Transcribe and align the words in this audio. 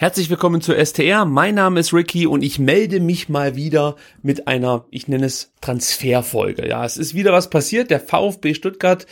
Herzlich 0.00 0.30
willkommen 0.30 0.62
zur 0.62 0.82
STR. 0.82 1.26
Mein 1.26 1.56
Name 1.56 1.78
ist 1.78 1.92
Ricky 1.92 2.26
und 2.26 2.40
ich 2.40 2.58
melde 2.58 3.00
mich 3.00 3.28
mal 3.28 3.54
wieder 3.54 3.96
mit 4.22 4.48
einer, 4.48 4.86
ich 4.90 5.08
nenne 5.08 5.26
es 5.26 5.52
Transferfolge. 5.60 6.66
Ja, 6.66 6.86
es 6.86 6.96
ist 6.96 7.12
wieder 7.12 7.34
was 7.34 7.50
passiert. 7.50 7.90
Der 7.90 8.00
VfB 8.00 8.54
Stuttgart 8.54 9.04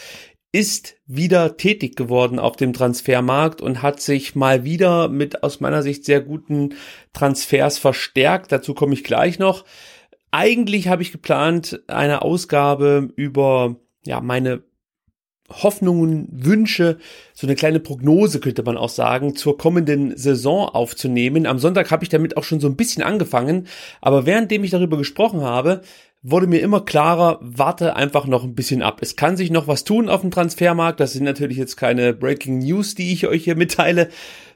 ist 0.50 0.96
wieder 1.04 1.58
tätig 1.58 1.94
geworden 1.94 2.38
auf 2.38 2.56
dem 2.56 2.72
Transfermarkt 2.72 3.60
und 3.60 3.82
hat 3.82 4.00
sich 4.00 4.34
mal 4.34 4.64
wieder 4.64 5.10
mit 5.10 5.42
aus 5.42 5.60
meiner 5.60 5.82
Sicht 5.82 6.06
sehr 6.06 6.22
guten 6.22 6.70
Transfers 7.12 7.78
verstärkt. 7.78 8.50
Dazu 8.50 8.72
komme 8.72 8.94
ich 8.94 9.04
gleich 9.04 9.38
noch. 9.38 9.66
Eigentlich 10.30 10.88
habe 10.88 11.02
ich 11.02 11.12
geplant, 11.12 11.82
eine 11.86 12.22
Ausgabe 12.22 13.10
über 13.14 13.76
ja, 14.06 14.22
meine 14.22 14.62
Hoffnungen, 15.50 16.28
Wünsche, 16.30 16.98
so 17.32 17.46
eine 17.46 17.56
kleine 17.56 17.80
Prognose 17.80 18.40
könnte 18.40 18.62
man 18.62 18.76
auch 18.76 18.88
sagen, 18.88 19.34
zur 19.34 19.56
kommenden 19.56 20.16
Saison 20.16 20.68
aufzunehmen. 20.68 21.46
Am 21.46 21.58
Sonntag 21.58 21.90
habe 21.90 22.04
ich 22.04 22.10
damit 22.10 22.36
auch 22.36 22.44
schon 22.44 22.60
so 22.60 22.68
ein 22.68 22.76
bisschen 22.76 23.02
angefangen, 23.02 23.66
aber 24.00 24.26
währenddem 24.26 24.64
ich 24.64 24.70
darüber 24.70 24.98
gesprochen 24.98 25.40
habe, 25.40 25.82
wurde 26.22 26.46
mir 26.46 26.60
immer 26.60 26.80
klarer, 26.84 27.38
warte 27.40 27.96
einfach 27.96 28.26
noch 28.26 28.44
ein 28.44 28.54
bisschen 28.54 28.82
ab. 28.82 28.98
Es 29.00 29.16
kann 29.16 29.36
sich 29.36 29.50
noch 29.50 29.68
was 29.68 29.84
tun 29.84 30.08
auf 30.08 30.20
dem 30.20 30.30
Transfermarkt. 30.30 31.00
Das 31.00 31.12
sind 31.12 31.24
natürlich 31.24 31.56
jetzt 31.56 31.76
keine 31.76 32.12
Breaking 32.12 32.58
News, 32.58 32.94
die 32.94 33.12
ich 33.12 33.26
euch 33.26 33.44
hier 33.44 33.56
mitteile. 33.56 34.08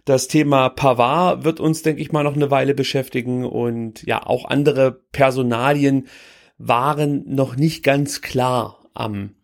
Das 0.05 0.27
Thema 0.27 0.69
Pavard 0.69 1.45
wird 1.45 1.61
uns, 1.61 1.83
denke 1.83 2.02
ich 2.02 2.11
mal, 2.11 2.24
noch 2.24 2.35
eine 2.35 2.51
Weile 2.51 2.74
beschäftigen 2.74 3.45
und 3.45 4.02
ja, 4.05 4.27
auch 4.27 4.45
andere 4.47 5.01
Personalien 5.13 6.09
waren 6.59 7.24
noch 7.27 7.57
nicht 7.57 7.85
ganz 7.85 8.21
klar 8.21 8.79
am 8.95 9.35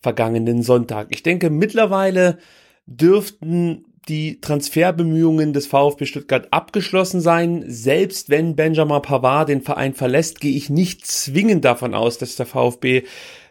vergangenen 0.00 0.62
Sonntag. 0.62 1.08
Ich 1.10 1.22
denke, 1.22 1.50
mittlerweile 1.50 2.38
dürften 2.86 3.84
die 4.08 4.40
Transferbemühungen 4.40 5.52
des 5.52 5.66
VfB 5.66 6.06
Stuttgart 6.06 6.48
abgeschlossen 6.50 7.20
sein. 7.20 7.64
Selbst 7.66 8.30
wenn 8.30 8.56
Benjamin 8.56 9.02
Pavard 9.02 9.50
den 9.50 9.60
Verein 9.60 9.92
verlässt, 9.94 10.40
gehe 10.40 10.56
ich 10.56 10.70
nicht 10.70 11.06
zwingend 11.06 11.64
davon 11.64 11.94
aus, 11.94 12.16
dass 12.16 12.36
der 12.36 12.46
VfB 12.46 13.02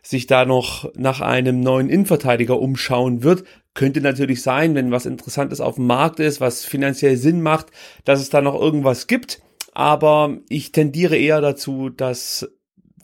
sich 0.02 0.26
da 0.26 0.46
noch 0.46 0.92
nach 0.96 1.22
einem 1.22 1.60
neuen 1.60 1.90
Innenverteidiger 1.90 2.60
umschauen 2.60 3.24
wird. 3.24 3.44
Könnte 3.76 4.02
natürlich 4.02 4.42
sein, 4.42 4.74
wenn 4.74 4.90
was 4.90 5.06
Interessantes 5.06 5.62
auf 5.62 5.76
dem 5.76 5.86
Markt 5.86 6.20
ist, 6.20 6.42
was 6.42 6.66
finanziell 6.66 7.18
Sinn 7.18 7.42
macht, 7.42 7.68
dass 8.04 8.20
es 8.20 8.30
da 8.30 8.42
noch 8.42 8.60
irgendwas 8.60 9.06
gibt. 9.06 9.42
Aber 9.74 10.38
ich 10.50 10.72
tendiere 10.72 11.18
eher 11.18 11.40
dazu, 11.40 11.90
dass 11.90 12.50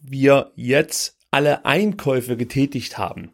wir 0.02 0.52
jetzt 0.55 1.19
alle 1.34 1.66
Einkäufe 1.66 2.38
getätigt 2.38 2.98
haben. 2.98 3.31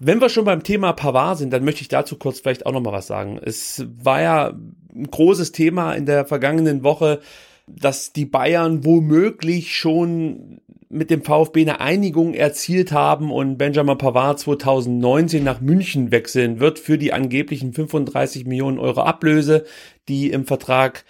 Wenn 0.00 0.20
wir 0.20 0.28
schon 0.28 0.44
beim 0.44 0.62
Thema 0.62 0.92
Pavard 0.92 1.38
sind, 1.38 1.52
dann 1.52 1.64
möchte 1.64 1.82
ich 1.82 1.88
dazu 1.88 2.16
kurz 2.16 2.40
vielleicht 2.40 2.66
auch 2.66 2.72
noch 2.72 2.80
mal 2.80 2.92
was 2.92 3.06
sagen. 3.06 3.38
Es 3.42 3.86
war 4.02 4.20
ja 4.20 4.54
ein 4.94 5.10
großes 5.10 5.52
Thema 5.52 5.94
in 5.94 6.06
der 6.06 6.24
vergangenen 6.24 6.82
Woche, 6.82 7.20
dass 7.66 8.12
die 8.12 8.26
Bayern 8.26 8.84
womöglich 8.84 9.76
schon 9.76 10.60
mit 10.88 11.10
dem 11.10 11.24
VfB 11.24 11.62
eine 11.62 11.80
Einigung 11.80 12.34
erzielt 12.34 12.92
haben 12.92 13.32
und 13.32 13.56
Benjamin 13.56 13.98
Pavard 13.98 14.38
2019 14.38 15.42
nach 15.42 15.60
München 15.60 16.12
wechseln 16.12 16.60
wird 16.60 16.78
für 16.78 16.98
die 16.98 17.12
angeblichen 17.12 17.72
35 17.72 18.46
Millionen 18.46 18.78
Euro 18.78 19.02
Ablöse, 19.02 19.64
die 20.08 20.30
im 20.30 20.44
Vertrag 20.44 21.04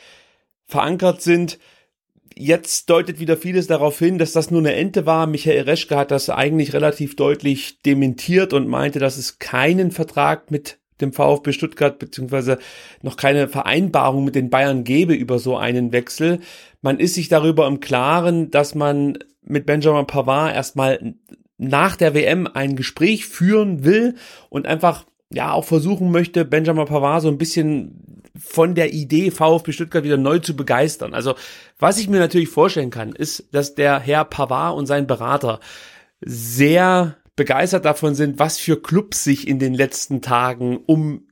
verankert 0.67 1.21
sind 1.21 1.59
jetzt 2.37 2.91
deutet 2.91 3.21
wieder 3.21 3.37
vieles 3.37 3.67
darauf 3.67 3.99
hin, 3.99 4.19
dass 4.19 4.33
das 4.33 4.51
nur 4.51 4.61
eine 4.61 4.75
Ente 4.75 5.07
war. 5.07 5.27
Michael 5.27 5.63
Reschke 5.63 5.97
hat 5.97 6.11
das 6.11 6.31
eigentlich 6.31 6.73
relativ 6.73 7.17
deutlich 7.17 7.81
dementiert 7.83 8.53
und 8.53 8.69
meinte, 8.69 8.99
dass 8.99 9.17
es 9.17 9.39
keinen 9.39 9.91
Vertrag 9.91 10.51
mit 10.51 10.79
dem 11.01 11.13
VfB 11.13 11.53
Stuttgart 11.53 11.99
beziehungsweise 11.99 12.59
noch 13.03 13.17
keine 13.17 13.49
Vereinbarung 13.49 14.25
mit 14.25 14.35
den 14.35 14.51
Bayern 14.51 14.85
gäbe 14.85 15.15
über 15.15 15.39
so 15.39 15.57
einen 15.57 15.93
Wechsel. 15.93 16.41
Man 16.83 17.01
ist 17.01 17.15
sich 17.15 17.29
darüber 17.29 17.67
im 17.67 17.81
Klaren, 17.81 18.51
dass 18.51 18.75
man 18.75 19.19
mit 19.43 19.67
Benjamin 19.67 20.07
Pavard 20.07 20.55
erstmal 20.55 21.15
nach 21.59 21.97
der 21.97 22.15
WM 22.15 22.49
ein 22.53 22.77
Gespräch 22.77 23.27
führen 23.27 23.85
will 23.85 24.17
und 24.51 24.67
einfach 24.67 25.05
ja 25.35 25.53
auch 25.53 25.65
versuchen 25.65 26.11
möchte, 26.11 26.45
Benjamin 26.45 26.87
Pavard 26.87 27.23
so 27.23 27.29
ein 27.29 27.39
bisschen 27.39 28.23
von 28.37 28.75
der 28.75 28.93
Idee 28.93 29.31
VfB 29.31 29.73
Stuttgart 29.73 30.05
wieder 30.05 30.17
neu 30.17 30.39
zu 30.39 30.57
begeistern. 30.57 31.15
Also 31.15 31.35
was 31.79 31.99
ich 31.99 32.09
mir 32.09 32.19
natürlich 32.19 32.49
vorstellen 32.49 32.91
kann, 32.91 33.13
ist, 33.13 33.49
dass 33.53 33.75
der 33.75 34.01
Herr 34.01 34.25
Pavard 34.25 34.77
und 34.77 34.87
sein 34.87 35.07
Berater 35.07 35.61
sehr 36.21 37.17
begeistert 37.37 37.85
davon 37.85 38.15
sind, 38.15 38.39
was 38.39 38.59
für 38.59 38.81
Clubs 38.81 39.25
sich 39.25 39.47
in 39.49 39.59
den 39.59 39.75
letzten 39.75 40.23
Tagen 40.23 40.79
um 40.87 41.27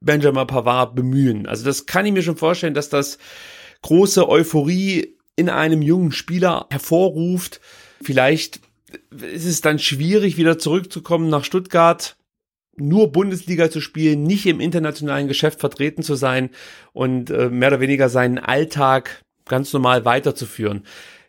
Benjamin 0.00 0.46
Pavard 0.46 0.94
bemühen. 0.94 1.46
Also 1.46 1.64
das 1.64 1.86
kann 1.86 2.06
ich 2.06 2.12
mir 2.12 2.22
schon 2.22 2.36
vorstellen, 2.36 2.74
dass 2.74 2.88
das 2.88 3.18
große 3.82 4.28
Euphorie 4.28 5.16
in 5.36 5.48
einem 5.48 5.82
jungen 5.82 6.12
Spieler 6.12 6.66
hervorruft. 6.70 7.60
Vielleicht 8.02 8.60
ist 9.10 9.46
es 9.46 9.60
dann 9.60 9.78
schwierig, 9.78 10.36
wieder 10.36 10.58
zurückzukommen 10.58 11.28
nach 11.28 11.44
Stuttgart 11.44 12.16
nur 12.76 13.12
Bundesliga 13.12 13.70
zu 13.70 13.80
spielen, 13.80 14.22
nicht 14.22 14.46
im 14.46 14.60
internationalen 14.60 15.28
Geschäft 15.28 15.60
vertreten 15.60 16.02
zu 16.02 16.14
sein 16.14 16.50
und 16.92 17.30
äh, 17.30 17.48
mehr 17.48 17.68
oder 17.68 17.80
weniger 17.80 18.08
seinen 18.08 18.38
Alltag 18.38 19.24
ganz 19.46 19.72
normal 19.72 20.04
weiterzuführen. 20.04 20.84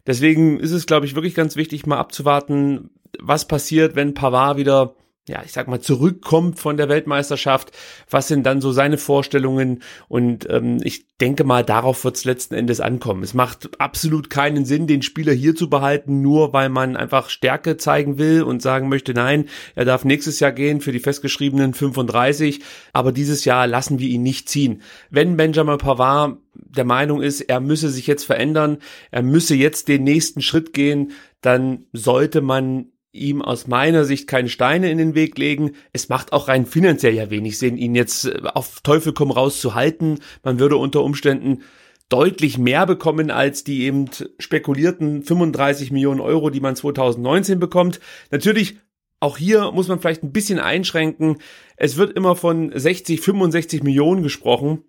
Deswegen 0.08 0.60
ist 0.60 0.72
es, 0.72 0.86
glaube 0.86 1.06
ich, 1.06 1.16
wirklich 1.16 1.36
ganz 1.36 1.56
wichtig, 1.56 1.86
mal 1.86 1.98
abzuwarten, 1.98 2.92
was 3.20 3.48
passiert, 3.48 3.96
wenn 3.96 4.14
Pavard 4.14 4.58
wieder 4.58 4.96
ja, 5.28 5.42
ich 5.44 5.52
sag 5.52 5.68
mal, 5.68 5.82
zurückkommt 5.82 6.60
von 6.60 6.78
der 6.78 6.88
Weltmeisterschaft. 6.88 7.72
Was 8.10 8.28
sind 8.28 8.46
dann 8.46 8.62
so 8.62 8.72
seine 8.72 9.00
Vorstellungen? 9.00 9.82
Und 10.08 10.48
ähm, 10.52 10.80
ich 10.84 11.08
denke 11.18 11.44
mal, 11.44 11.64
darauf 11.64 12.04
wird 12.04 12.18
es 12.18 12.26
letzten 12.26 12.54
Endes 12.54 12.80
ankommen. 12.80 13.24
Es 13.24 13.34
macht 13.34 13.82
absolut 13.82 14.30
keinen 14.30 14.66
Sinn, 14.66 14.86
den 14.86 15.02
Spieler 15.02 15.34
hier 15.34 15.56
zu 15.56 15.68
behalten, 15.68 16.22
nur 16.22 16.54
weil 16.54 16.70
man 16.70 16.96
einfach 16.96 17.30
Stärke 17.30 17.78
zeigen 17.78 18.20
will 18.20 18.44
und 18.44 18.62
sagen 18.62 18.88
möchte, 18.88 19.16
nein, 19.16 19.50
er 19.74 19.86
darf 19.86 20.06
nächstes 20.06 20.40
Jahr 20.40 20.52
gehen 20.52 20.80
für 20.80 20.92
die 20.92 21.00
festgeschriebenen 21.00 21.74
35, 21.74 22.62
aber 22.94 23.12
dieses 23.12 23.46
Jahr 23.46 23.66
lassen 23.66 23.98
wir 23.98 24.10
ihn 24.10 24.22
nicht 24.22 24.48
ziehen. 24.48 24.84
Wenn 25.10 25.38
Benjamin 25.38 25.80
Pavard 25.80 26.38
der 26.54 26.86
Meinung 26.86 27.22
ist, 27.22 27.42
er 27.42 27.62
müsse 27.62 27.90
sich 27.90 28.06
jetzt 28.06 28.26
verändern, 28.26 28.78
er 29.10 29.24
müsse 29.24 29.56
jetzt 29.56 29.88
den 29.88 30.04
nächsten 30.04 30.42
Schritt 30.42 30.74
gehen, 30.74 31.14
dann 31.42 31.86
sollte 31.94 32.42
man 32.42 32.92
ihm 33.16 33.42
aus 33.42 33.68
meiner 33.68 34.06
Sicht 34.06 34.28
keine 34.28 34.50
Steine 34.50 34.92
in 34.92 34.98
den 34.98 35.16
Weg 35.16 35.38
legen. 35.38 35.72
Es 35.94 36.10
macht 36.10 36.34
auch 36.34 36.48
rein 36.48 36.66
finanziell 36.66 37.14
ja 37.14 37.30
wenig 37.30 37.58
Sinn, 37.58 37.78
ihn 37.78 37.96
jetzt 37.96 38.26
äh, 38.26 38.42
auf 38.54 38.82
Teufel 38.82 39.14
komm 39.14 39.32
raus 39.32 39.60
zu 39.62 39.74
halten. 39.76 40.20
Man 40.44 40.60
würde 40.60 40.78
unter 40.78 41.04
Umständen 41.04 41.64
deutlich 42.10 42.58
mehr 42.58 42.86
bekommen 42.86 43.32
als 43.32 43.64
die 43.64 43.84
eben 43.84 44.10
spekulierten 44.38 45.24
35 45.24 45.92
Millionen 45.92 46.20
Euro, 46.20 46.50
die 46.50 46.60
man 46.60 46.76
2019 46.76 47.60
bekommt. 47.60 48.00
Natürlich 48.30 48.78
auch 49.20 49.38
hier 49.38 49.72
muss 49.72 49.88
man 49.88 50.00
vielleicht 50.00 50.24
ein 50.24 50.32
bisschen 50.32 50.60
einschränken. 50.60 51.38
Es 51.78 51.98
wird 51.98 52.16
immer 52.16 52.36
von 52.36 52.72
60, 52.78 53.22
65 53.22 53.82
Millionen 53.82 54.22
gesprochen. 54.24 54.84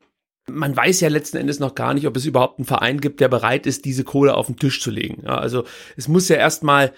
Man 0.49 0.77
weiß 0.77 1.01
ja 1.01 1.09
letzten 1.09 1.39
Endes 1.39 1.59
noch 1.59 1.75
gar 1.75 1.95
nicht, 1.95 2.07
ob 2.07 2.17
es 2.17 2.27
überhaupt 2.27 2.59
einen 2.59 2.67
Verein 2.67 3.01
gibt, 3.01 3.21
der 3.21 3.29
bereit 3.29 3.67
ist, 3.67 3.85
diese 3.85 4.05
Kohle 4.05 4.35
auf 4.35 4.47
den 4.47 4.57
Tisch 4.57 4.81
zu 4.81 4.91
legen. 4.91 5.23
Ja, 5.25 5.39
also 5.39 5.65
es 5.97 6.07
muss 6.07 6.29
ja 6.29 6.37
erstmal 6.37 6.93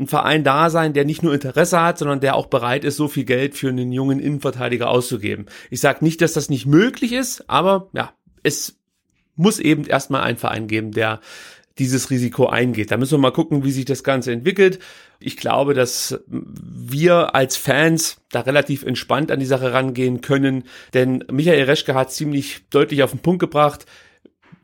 ein 0.00 0.06
Verein 0.06 0.42
da 0.42 0.70
sein, 0.70 0.92
der 0.92 1.04
nicht 1.04 1.22
nur 1.22 1.34
Interesse 1.34 1.80
hat, 1.80 1.98
sondern 1.98 2.20
der 2.20 2.34
auch 2.34 2.46
bereit 2.46 2.84
ist, 2.84 2.96
so 2.96 3.06
viel 3.06 3.24
Geld 3.24 3.54
für 3.54 3.68
einen 3.68 3.92
jungen 3.92 4.18
Innenverteidiger 4.18 4.88
auszugeben. 4.88 5.46
Ich 5.70 5.80
sage 5.80 6.04
nicht, 6.04 6.20
dass 6.22 6.32
das 6.32 6.48
nicht 6.48 6.66
möglich 6.66 7.12
ist, 7.12 7.48
aber 7.48 7.88
ja, 7.92 8.12
es 8.42 8.78
muss 9.36 9.58
eben 9.58 9.84
erstmal 9.84 10.22
einen 10.22 10.38
Verein 10.38 10.66
geben, 10.66 10.92
der 10.92 11.20
dieses 11.78 12.10
Risiko 12.10 12.46
eingeht. 12.46 12.90
Da 12.90 12.96
müssen 12.96 13.12
wir 13.12 13.18
mal 13.18 13.30
gucken, 13.30 13.64
wie 13.64 13.70
sich 13.70 13.84
das 13.86 14.04
Ganze 14.04 14.32
entwickelt. 14.32 14.80
Ich 15.18 15.36
glaube, 15.36 15.72
dass 15.74 16.20
wir 16.26 17.34
als 17.34 17.56
Fans 17.56 18.20
da 18.30 18.40
relativ 18.40 18.82
entspannt 18.82 19.30
an 19.30 19.40
die 19.40 19.46
Sache 19.46 19.72
rangehen 19.72 20.20
können, 20.20 20.64
denn 20.94 21.24
Michael 21.30 21.64
Reschke 21.64 21.94
hat 21.94 22.12
ziemlich 22.12 22.62
deutlich 22.70 23.02
auf 23.02 23.12
den 23.12 23.20
Punkt 23.20 23.40
gebracht. 23.40 23.86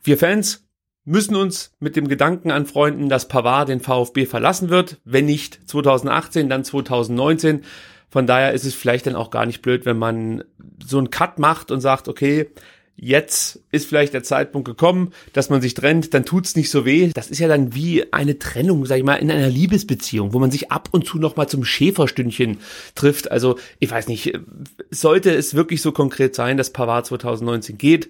Wir 0.03 0.19
Fans 0.19 0.66
müssen 1.07 1.37
uns 1.37 1.73
mit 1.81 1.97
dem 1.97 2.09
Gedanken 2.09 2.51
anfreunden, 2.51 3.09
dass 3.09 3.29
Pavard 3.29 3.71
den 3.71 3.81
VfB 3.81 4.27
verlassen 4.27 4.69
wird. 4.69 4.99
Wenn 5.05 5.25
nicht 5.25 5.61
2018, 5.71 6.51
dann 6.51 6.65
2019. 6.65 7.63
Von 8.11 8.27
daher 8.27 8.53
ist 8.53 8.65
es 8.65 8.75
vielleicht 8.75 9.07
dann 9.07 9.17
auch 9.17 9.31
gar 9.31 9.47
nicht 9.47 9.63
blöd, 9.63 9.87
wenn 9.87 9.99
man 9.99 10.45
so 10.85 10.99
einen 10.99 11.11
Cut 11.11 11.39
macht 11.39 11.71
und 11.71 11.81
sagt, 11.81 12.09
okay, 12.09 12.51
jetzt 12.97 13.61
ist 13.71 13.87
vielleicht 13.87 14.15
der 14.15 14.23
Zeitpunkt 14.23 14.67
gekommen, 14.67 15.13
dass 15.33 15.51
man 15.51 15.61
sich 15.61 15.75
trennt, 15.75 16.15
dann 16.15 16.25
tut's 16.25 16.57
nicht 16.57 16.71
so 16.71 16.85
weh. 16.85 17.11
Das 17.15 17.31
ist 17.31 17.39
ja 17.39 17.47
dann 17.47 17.75
wie 17.75 18.13
eine 18.13 18.39
Trennung, 18.39 18.87
sag 18.87 18.97
ich 18.99 19.05
mal, 19.05 19.17
in 19.17 19.31
einer 19.31 19.49
Liebesbeziehung, 19.49 20.33
wo 20.33 20.39
man 20.39 20.51
sich 20.51 20.73
ab 20.73 20.89
und 20.93 21.07
zu 21.07 21.19
noch 21.19 21.37
mal 21.37 21.47
zum 21.47 21.65
Schäferstündchen 21.65 22.59
trifft. 22.95 23.31
Also, 23.31 23.59
ich 23.79 23.91
weiß 23.91 24.09
nicht, 24.09 24.39
sollte 24.91 25.33
es 25.35 25.55
wirklich 25.55 25.83
so 25.83 25.93
konkret 25.93 26.35
sein, 26.35 26.57
dass 26.57 26.73
Pavard 26.73 27.07
2019 27.07 27.79
geht, 27.79 28.09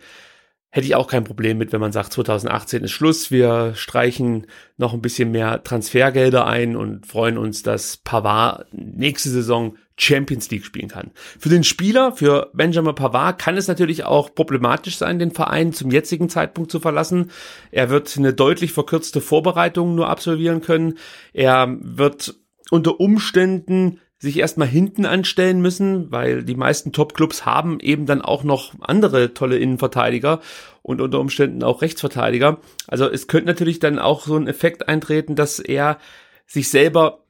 hätte 0.76 0.86
ich 0.86 0.94
auch 0.94 1.06
kein 1.06 1.24
Problem 1.24 1.56
mit, 1.56 1.72
wenn 1.72 1.80
man 1.80 1.92
sagt, 1.92 2.12
2018 2.12 2.84
ist 2.84 2.90
Schluss, 2.90 3.30
wir 3.30 3.72
streichen 3.74 4.46
noch 4.76 4.92
ein 4.92 5.00
bisschen 5.00 5.30
mehr 5.30 5.64
Transfergelder 5.64 6.46
ein 6.46 6.76
und 6.76 7.06
freuen 7.06 7.38
uns, 7.38 7.62
dass 7.62 7.96
Pavard 7.96 8.66
nächste 8.72 9.30
Saison 9.30 9.78
Champions 9.96 10.50
League 10.50 10.66
spielen 10.66 10.88
kann. 10.88 11.12
Für 11.38 11.48
den 11.48 11.64
Spieler, 11.64 12.12
für 12.12 12.50
Benjamin 12.52 12.94
Pavard, 12.94 13.38
kann 13.38 13.56
es 13.56 13.68
natürlich 13.68 14.04
auch 14.04 14.34
problematisch 14.34 14.98
sein, 14.98 15.18
den 15.18 15.30
Verein 15.30 15.72
zum 15.72 15.90
jetzigen 15.90 16.28
Zeitpunkt 16.28 16.70
zu 16.70 16.78
verlassen. 16.78 17.30
Er 17.70 17.88
wird 17.88 18.14
eine 18.18 18.34
deutlich 18.34 18.74
verkürzte 18.74 19.22
Vorbereitung 19.22 19.94
nur 19.94 20.10
absolvieren 20.10 20.60
können. 20.60 20.98
Er 21.32 21.74
wird 21.80 22.34
unter 22.70 23.00
Umständen 23.00 24.00
sich 24.18 24.38
erstmal 24.38 24.68
hinten 24.68 25.04
anstellen 25.04 25.60
müssen, 25.60 26.10
weil 26.10 26.42
die 26.42 26.54
meisten 26.54 26.92
Top-Clubs 26.92 27.44
haben 27.44 27.80
eben 27.80 28.06
dann 28.06 28.22
auch 28.22 28.44
noch 28.44 28.72
andere 28.80 29.34
tolle 29.34 29.58
Innenverteidiger 29.58 30.40
und 30.82 31.00
unter 31.00 31.20
Umständen 31.20 31.62
auch 31.62 31.82
Rechtsverteidiger. 31.82 32.58
Also 32.86 33.10
es 33.10 33.26
könnte 33.26 33.48
natürlich 33.48 33.78
dann 33.78 33.98
auch 33.98 34.26
so 34.26 34.36
ein 34.36 34.48
Effekt 34.48 34.88
eintreten, 34.88 35.34
dass 35.36 35.58
er 35.58 35.98
sich 36.46 36.70
selber 36.70 37.25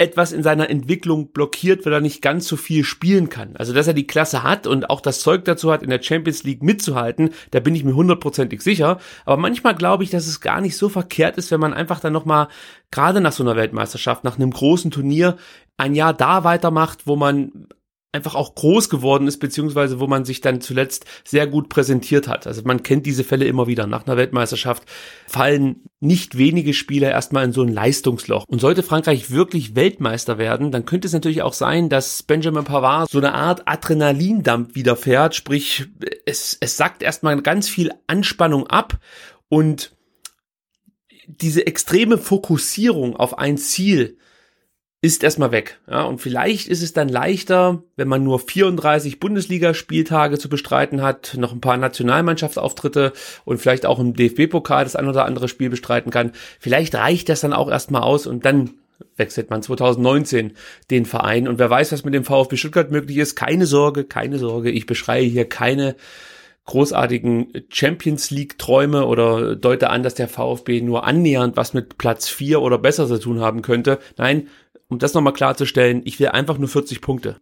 etwas 0.00 0.30
in 0.30 0.44
seiner 0.44 0.70
Entwicklung 0.70 1.32
blockiert, 1.32 1.84
weil 1.84 1.92
er 1.92 2.00
nicht 2.00 2.22
ganz 2.22 2.46
so 2.46 2.56
viel 2.56 2.84
spielen 2.84 3.28
kann. 3.28 3.56
Also, 3.56 3.72
dass 3.72 3.88
er 3.88 3.94
die 3.94 4.06
Klasse 4.06 4.44
hat 4.44 4.68
und 4.68 4.90
auch 4.90 5.00
das 5.00 5.20
Zeug 5.20 5.44
dazu 5.44 5.72
hat, 5.72 5.82
in 5.82 5.90
der 5.90 6.00
Champions 6.00 6.44
League 6.44 6.62
mitzuhalten, 6.62 7.30
da 7.50 7.58
bin 7.58 7.74
ich 7.74 7.82
mir 7.82 7.96
hundertprozentig 7.96 8.62
sicher. 8.62 9.00
Aber 9.24 9.36
manchmal 9.36 9.74
glaube 9.74 10.04
ich, 10.04 10.10
dass 10.10 10.28
es 10.28 10.40
gar 10.40 10.60
nicht 10.60 10.76
so 10.76 10.88
verkehrt 10.88 11.36
ist, 11.36 11.50
wenn 11.50 11.60
man 11.60 11.74
einfach 11.74 11.98
dann 11.98 12.12
nochmal, 12.12 12.46
gerade 12.92 13.20
nach 13.20 13.32
so 13.32 13.42
einer 13.42 13.56
Weltmeisterschaft, 13.56 14.22
nach 14.22 14.36
einem 14.36 14.52
großen 14.52 14.92
Turnier, 14.92 15.36
ein 15.76 15.96
Jahr 15.96 16.14
da 16.14 16.44
weitermacht, 16.44 17.06
wo 17.06 17.16
man 17.16 17.66
einfach 18.18 18.34
auch 18.34 18.56
groß 18.56 18.90
geworden 18.90 19.28
ist, 19.28 19.38
beziehungsweise 19.38 20.00
wo 20.00 20.08
man 20.08 20.24
sich 20.24 20.40
dann 20.40 20.60
zuletzt 20.60 21.04
sehr 21.24 21.46
gut 21.46 21.68
präsentiert 21.68 22.26
hat. 22.26 22.46
Also 22.48 22.62
man 22.64 22.82
kennt 22.82 23.06
diese 23.06 23.22
Fälle 23.22 23.44
immer 23.44 23.68
wieder. 23.68 23.86
Nach 23.86 24.06
einer 24.06 24.16
Weltmeisterschaft 24.16 24.82
fallen 25.28 25.84
nicht 26.00 26.36
wenige 26.36 26.74
Spieler 26.74 27.10
erstmal 27.10 27.44
in 27.44 27.52
so 27.52 27.62
ein 27.62 27.72
Leistungsloch. 27.72 28.44
Und 28.48 28.60
sollte 28.60 28.82
Frankreich 28.82 29.30
wirklich 29.30 29.76
Weltmeister 29.76 30.36
werden, 30.36 30.72
dann 30.72 30.84
könnte 30.84 31.06
es 31.06 31.14
natürlich 31.14 31.42
auch 31.42 31.52
sein, 31.52 31.88
dass 31.88 32.24
Benjamin 32.24 32.64
Pavard 32.64 33.08
so 33.08 33.18
eine 33.18 33.34
Art 33.34 33.62
Adrenalindump 33.66 34.74
widerfährt, 34.74 35.36
sprich 35.36 35.86
es, 36.26 36.58
es 36.60 36.76
sackt 36.76 37.02
erstmal 37.02 37.40
ganz 37.42 37.68
viel 37.68 37.92
Anspannung 38.08 38.66
ab 38.66 38.98
und 39.48 39.92
diese 41.28 41.66
extreme 41.66 42.18
Fokussierung 42.18 43.14
auf 43.14 43.38
ein 43.38 43.58
Ziel, 43.58 44.18
ist 45.00 45.22
erstmal 45.22 45.52
weg. 45.52 45.78
Ja, 45.88 46.02
und 46.02 46.20
vielleicht 46.20 46.66
ist 46.66 46.82
es 46.82 46.92
dann 46.92 47.08
leichter, 47.08 47.82
wenn 47.96 48.08
man 48.08 48.24
nur 48.24 48.40
34 48.40 49.20
Bundesligaspieltage 49.20 50.38
zu 50.38 50.48
bestreiten 50.48 51.02
hat, 51.02 51.36
noch 51.38 51.52
ein 51.52 51.60
paar 51.60 51.76
Nationalmannschaftsauftritte 51.76 53.12
und 53.44 53.58
vielleicht 53.58 53.86
auch 53.86 54.00
im 54.00 54.14
DFB-Pokal 54.14 54.82
das 54.82 54.96
ein 54.96 55.08
oder 55.08 55.24
andere 55.24 55.46
Spiel 55.48 55.70
bestreiten 55.70 56.10
kann. 56.10 56.32
Vielleicht 56.58 56.96
reicht 56.96 57.28
das 57.28 57.40
dann 57.40 57.52
auch 57.52 57.70
erstmal 57.70 58.02
aus 58.02 58.26
und 58.26 58.44
dann 58.44 58.70
wechselt 59.16 59.50
man 59.50 59.62
2019 59.62 60.54
den 60.90 61.04
Verein. 61.04 61.46
Und 61.46 61.60
wer 61.60 61.70
weiß, 61.70 61.92
was 61.92 62.04
mit 62.04 62.14
dem 62.14 62.24
VfB 62.24 62.56
Stuttgart 62.56 62.90
möglich 62.90 63.18
ist. 63.18 63.36
Keine 63.36 63.66
Sorge, 63.66 64.02
keine 64.02 64.38
Sorge. 64.38 64.70
Ich 64.70 64.86
beschreie 64.86 65.24
hier 65.24 65.48
keine 65.48 65.94
großartigen 66.68 67.52
Champions 67.70 68.30
League 68.30 68.58
Träume 68.58 69.06
oder 69.06 69.56
deute 69.56 69.88
an, 69.88 70.02
dass 70.02 70.14
der 70.14 70.28
VfB 70.28 70.82
nur 70.82 71.06
annähernd 71.06 71.56
was 71.56 71.72
mit 71.72 71.96
Platz 71.96 72.28
4 72.28 72.60
oder 72.60 72.76
besser 72.76 73.06
zu 73.06 73.18
tun 73.18 73.40
haben 73.40 73.62
könnte. 73.62 73.98
Nein, 74.18 74.48
um 74.88 74.98
das 74.98 75.14
nochmal 75.14 75.32
klarzustellen, 75.32 76.02
ich 76.04 76.18
will 76.18 76.28
einfach 76.28 76.58
nur 76.58 76.68
40 76.68 77.00
Punkte. 77.00 77.40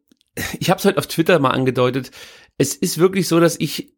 Ich 0.59 0.69
habe 0.69 0.79
es 0.79 0.85
heute 0.85 0.99
auf 0.99 1.07
Twitter 1.07 1.39
mal 1.39 1.51
angedeutet. 1.51 2.11
Es 2.59 2.75
ist 2.75 2.99
wirklich 2.99 3.27
so, 3.27 3.41
dass 3.41 3.59
ich 3.59 3.95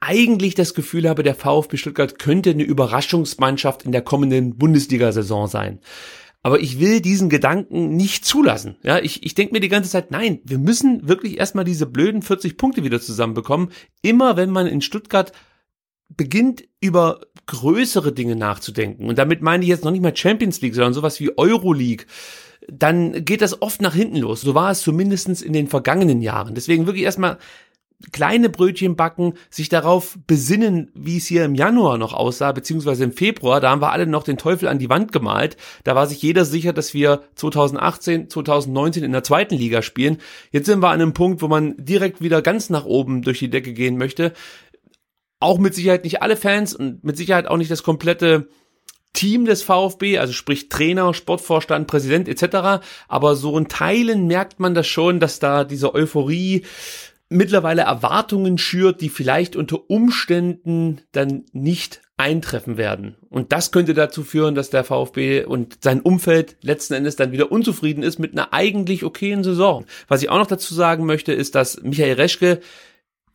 eigentlich 0.00 0.54
das 0.54 0.74
Gefühl 0.74 1.08
habe, 1.08 1.22
der 1.22 1.34
VfB 1.34 1.76
Stuttgart 1.76 2.18
könnte 2.18 2.50
eine 2.50 2.62
Überraschungsmannschaft 2.62 3.84
in 3.84 3.92
der 3.92 4.02
kommenden 4.02 4.56
Bundesliga-Saison 4.56 5.46
sein. 5.46 5.80
Aber 6.42 6.60
ich 6.60 6.80
will 6.80 7.00
diesen 7.00 7.28
Gedanken 7.28 7.96
nicht 7.96 8.24
zulassen. 8.24 8.76
Ja, 8.82 8.98
ich, 8.98 9.24
ich 9.24 9.34
denke 9.34 9.52
mir 9.52 9.60
die 9.60 9.68
ganze 9.68 9.90
Zeit, 9.90 10.10
nein, 10.10 10.40
wir 10.44 10.58
müssen 10.58 11.06
wirklich 11.06 11.38
erstmal 11.38 11.64
diese 11.64 11.86
blöden 11.86 12.22
40 12.22 12.56
Punkte 12.56 12.84
wieder 12.84 13.00
zusammenbekommen. 13.00 13.70
Immer 14.02 14.36
wenn 14.36 14.50
man 14.50 14.66
in 14.66 14.80
Stuttgart 14.80 15.32
beginnt, 16.08 16.64
über 16.80 17.20
größere 17.46 18.12
Dinge 18.12 18.36
nachzudenken. 18.36 19.08
Und 19.08 19.18
damit 19.18 19.42
meine 19.42 19.64
ich 19.64 19.68
jetzt 19.68 19.84
noch 19.84 19.90
nicht 19.90 20.00
mal 20.00 20.16
Champions 20.16 20.60
League, 20.60 20.74
sondern 20.74 20.94
sowas 20.94 21.20
wie 21.20 21.36
Euroleague 21.36 22.06
dann 22.70 23.24
geht 23.24 23.42
das 23.42 23.62
oft 23.62 23.80
nach 23.82 23.94
hinten 23.94 24.18
los. 24.18 24.42
So 24.42 24.54
war 24.54 24.70
es 24.70 24.80
zumindestens 24.80 25.42
in 25.42 25.52
den 25.52 25.66
vergangenen 25.66 26.22
Jahren. 26.22 26.54
Deswegen 26.54 26.86
wirklich 26.86 27.04
erstmal 27.04 27.38
kleine 28.12 28.48
Brötchen 28.48 28.94
backen, 28.94 29.34
sich 29.50 29.68
darauf 29.68 30.18
besinnen, 30.26 30.90
wie 30.94 31.16
es 31.16 31.26
hier 31.26 31.44
im 31.44 31.56
Januar 31.56 31.98
noch 31.98 32.12
aussah, 32.12 32.52
beziehungsweise 32.52 33.02
im 33.02 33.12
Februar, 33.12 33.60
da 33.60 33.70
haben 33.70 33.82
wir 33.82 33.90
alle 33.90 34.06
noch 34.06 34.22
den 34.22 34.36
Teufel 34.36 34.68
an 34.68 34.78
die 34.78 34.88
Wand 34.88 35.10
gemalt. 35.10 35.56
Da 35.82 35.96
war 35.96 36.06
sich 36.06 36.22
jeder 36.22 36.44
sicher, 36.44 36.72
dass 36.72 36.94
wir 36.94 37.22
2018, 37.34 38.30
2019 38.30 39.02
in 39.02 39.12
der 39.12 39.24
zweiten 39.24 39.56
Liga 39.56 39.82
spielen. 39.82 40.18
Jetzt 40.52 40.66
sind 40.66 40.80
wir 40.80 40.88
an 40.88 41.00
einem 41.00 41.12
Punkt, 41.12 41.42
wo 41.42 41.48
man 41.48 41.74
direkt 41.76 42.22
wieder 42.22 42.40
ganz 42.40 42.70
nach 42.70 42.84
oben 42.84 43.22
durch 43.22 43.40
die 43.40 43.50
Decke 43.50 43.72
gehen 43.72 43.98
möchte. 43.98 44.32
Auch 45.40 45.58
mit 45.58 45.74
Sicherheit 45.74 46.04
nicht 46.04 46.22
alle 46.22 46.36
Fans 46.36 46.74
und 46.74 47.02
mit 47.02 47.16
Sicherheit 47.16 47.48
auch 47.48 47.56
nicht 47.56 47.70
das 47.70 47.82
komplette 47.82 48.48
Team 49.12 49.44
des 49.44 49.62
VfB, 49.62 50.18
also 50.18 50.32
sprich 50.32 50.68
Trainer, 50.68 51.12
Sportvorstand, 51.14 51.86
Präsident 51.86 52.28
etc. 52.28 52.84
Aber 53.08 53.36
so 53.36 53.56
in 53.58 53.68
Teilen 53.68 54.26
merkt 54.26 54.60
man 54.60 54.74
das 54.74 54.86
schon, 54.86 55.20
dass 55.20 55.38
da 55.38 55.64
diese 55.64 55.94
Euphorie 55.94 56.64
mittlerweile 57.28 57.82
Erwartungen 57.82 58.58
schürt, 58.58 59.00
die 59.00 59.08
vielleicht 59.08 59.56
unter 59.56 59.90
Umständen 59.90 61.00
dann 61.12 61.44
nicht 61.52 62.00
eintreffen 62.16 62.76
werden. 62.76 63.16
Und 63.28 63.52
das 63.52 63.70
könnte 63.70 63.94
dazu 63.94 64.24
führen, 64.24 64.54
dass 64.54 64.70
der 64.70 64.82
VfB 64.82 65.44
und 65.44 65.78
sein 65.82 66.00
Umfeld 66.00 66.56
letzten 66.62 66.94
Endes 66.94 67.16
dann 67.16 67.30
wieder 67.30 67.52
unzufrieden 67.52 68.02
ist 68.02 68.18
mit 68.18 68.32
einer 68.32 68.52
eigentlich 68.52 69.04
okayen 69.04 69.44
Saison. 69.44 69.84
Was 70.08 70.22
ich 70.22 70.28
auch 70.28 70.38
noch 70.38 70.46
dazu 70.46 70.74
sagen 70.74 71.06
möchte, 71.06 71.32
ist, 71.32 71.54
dass 71.54 71.80
Michael 71.82 72.14
Reschke 72.14 72.60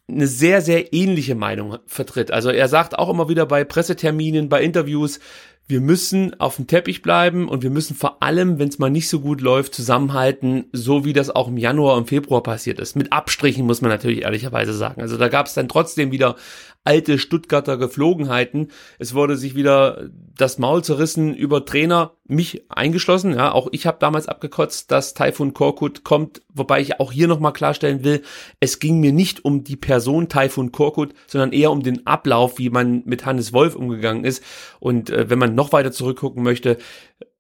eine 0.09 0.27
sehr, 0.27 0.61
sehr 0.61 0.91
ähnliche 0.93 1.35
Meinung 1.35 1.77
vertritt. 1.85 2.31
Also 2.31 2.49
er 2.49 2.67
sagt 2.67 2.99
auch 2.99 3.09
immer 3.09 3.29
wieder 3.29 3.45
bei 3.45 3.63
Presseterminen, 3.63 4.49
bei 4.49 4.61
Interviews, 4.61 5.21
wir 5.67 5.79
müssen 5.79 6.39
auf 6.39 6.57
dem 6.57 6.67
Teppich 6.67 7.01
bleiben 7.01 7.47
und 7.47 7.63
wir 7.63 7.69
müssen 7.69 7.95
vor 7.95 8.21
allem, 8.21 8.59
wenn 8.59 8.67
es 8.67 8.79
mal 8.79 8.89
nicht 8.89 9.07
so 9.07 9.21
gut 9.21 9.39
läuft, 9.39 9.73
zusammenhalten, 9.73 10.65
so 10.73 11.05
wie 11.05 11.13
das 11.13 11.29
auch 11.29 11.47
im 11.47 11.57
Januar 11.57 11.95
und 11.95 12.09
Februar 12.09 12.43
passiert 12.43 12.79
ist. 12.79 12.95
Mit 12.95 13.13
Abstrichen 13.13 13.65
muss 13.65 13.81
man 13.81 13.89
natürlich 13.89 14.23
ehrlicherweise 14.23 14.73
sagen. 14.73 15.01
Also 15.01 15.17
da 15.17 15.29
gab 15.29 15.45
es 15.45 15.53
dann 15.53 15.69
trotzdem 15.69 16.11
wieder 16.11 16.35
alte 16.83 17.17
Stuttgarter 17.17 17.77
Geflogenheiten. 17.77 18.71
Es 18.99 19.13
wurde 19.13 19.37
sich 19.37 19.55
wieder 19.55 20.09
das 20.37 20.57
Maul 20.59 20.83
zerrissen 20.83 21.33
über 21.33 21.65
Trainer, 21.65 22.11
mich 22.25 22.63
eingeschlossen. 22.69 23.33
Ja, 23.33 23.51
auch 23.51 23.67
ich 23.71 23.85
habe 23.85 23.97
damals 23.99 24.27
abgekotzt, 24.27 24.91
dass 24.91 25.13
Taifun 25.13 25.53
Korkut 25.53 26.03
kommt, 26.03 26.41
wobei 26.53 26.79
ich 26.79 26.99
auch 26.99 27.11
hier 27.11 27.27
nochmal 27.27 27.53
klarstellen 27.53 28.03
will, 28.03 28.21
es 28.59 28.79
ging 28.79 28.99
mir 28.99 29.11
nicht 29.11 29.43
um 29.43 29.63
die 29.63 29.75
Person 29.75 30.29
Taifun 30.29 30.71
Korkut, 30.71 31.13
sondern 31.27 31.51
eher 31.51 31.71
um 31.71 31.83
den 31.83 32.07
Ablauf, 32.07 32.59
wie 32.59 32.69
man 32.69 33.03
mit 33.05 33.25
Hannes 33.25 33.51
Wolf 33.51 33.75
umgegangen 33.75 34.23
ist. 34.23 34.41
Und 34.79 35.09
äh, 35.09 35.29
wenn 35.29 35.39
man 35.39 35.55
noch 35.55 35.73
weiter 35.73 35.91
zurückgucken 35.91 36.43
möchte, 36.43 36.77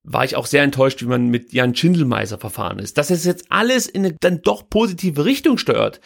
war 0.03 0.25
ich 0.25 0.35
auch 0.35 0.45
sehr 0.45 0.63
enttäuscht, 0.63 1.01
wie 1.01 1.07
man 1.07 1.27
mit 1.27 1.53
Jan 1.53 1.75
Schindelmeiser 1.75 2.37
verfahren 2.37 2.79
ist. 2.79 2.97
Dass 2.97 3.09
es 3.09 3.23
jetzt 3.23 3.45
alles 3.49 3.87
in 3.87 4.05
eine 4.05 4.15
dann 4.19 4.41
doch 4.41 4.69
positive 4.69 5.23
Richtung 5.23 5.57
steuert, 5.57 6.01